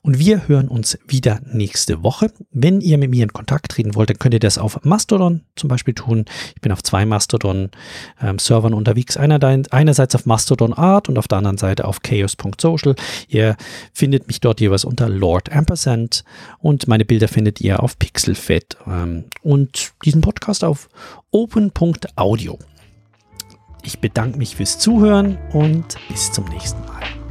Und 0.02 0.18
wir 0.18 0.48
hören 0.48 0.68
uns 0.68 0.98
wieder 1.06 1.40
nächste 1.52 2.02
Woche. 2.02 2.32
Wenn 2.50 2.80
ihr 2.80 2.98
mit 2.98 3.10
mir 3.10 3.22
in 3.22 3.32
Kontakt 3.32 3.70
treten 3.70 3.94
wollt, 3.94 4.10
dann 4.10 4.18
könnt 4.18 4.34
ihr 4.34 4.40
das 4.40 4.58
auf 4.58 4.80
Mastodon 4.82 5.42
zum 5.54 5.68
Beispiel 5.68 5.94
tun. 5.94 6.24
Ich 6.54 6.60
bin 6.60 6.72
auf 6.72 6.82
zwei 6.82 7.06
Mastodon-Servern 7.06 8.72
ähm, 8.72 8.78
unterwegs. 8.78 9.16
einerseits 9.16 10.14
auf 10.16 10.26
Mastodon 10.26 10.72
Art 10.72 11.08
und 11.08 11.16
auf 11.16 11.28
der 11.28 11.38
anderen 11.38 11.58
Seite 11.58 11.84
auf 11.84 12.02
chaos.social. 12.02 12.96
Ihr 13.28 13.56
findet 13.92 14.26
mich 14.26 14.40
dort 14.40 14.60
jeweils 14.60 14.84
unter 14.84 15.08
Lord 15.08 15.52
Ampersand 15.52 16.24
und 16.58 16.88
meine 16.88 17.04
Bilder 17.04 17.28
findet 17.28 17.60
ihr 17.60 17.82
auf 17.82 17.98
Pixelfed 17.98 18.78
ähm, 18.86 19.24
und 19.42 19.92
diesen 20.04 20.22
Podcast 20.22 20.64
auf 20.64 20.88
open.audio. 21.30 22.58
Ich 23.84 24.00
bedanke 24.00 24.38
mich 24.38 24.56
fürs 24.56 24.78
Zuhören 24.78 25.38
und 25.52 25.96
bis 26.08 26.32
zum 26.32 26.44
nächsten 26.46 26.80
Mal. 26.86 27.21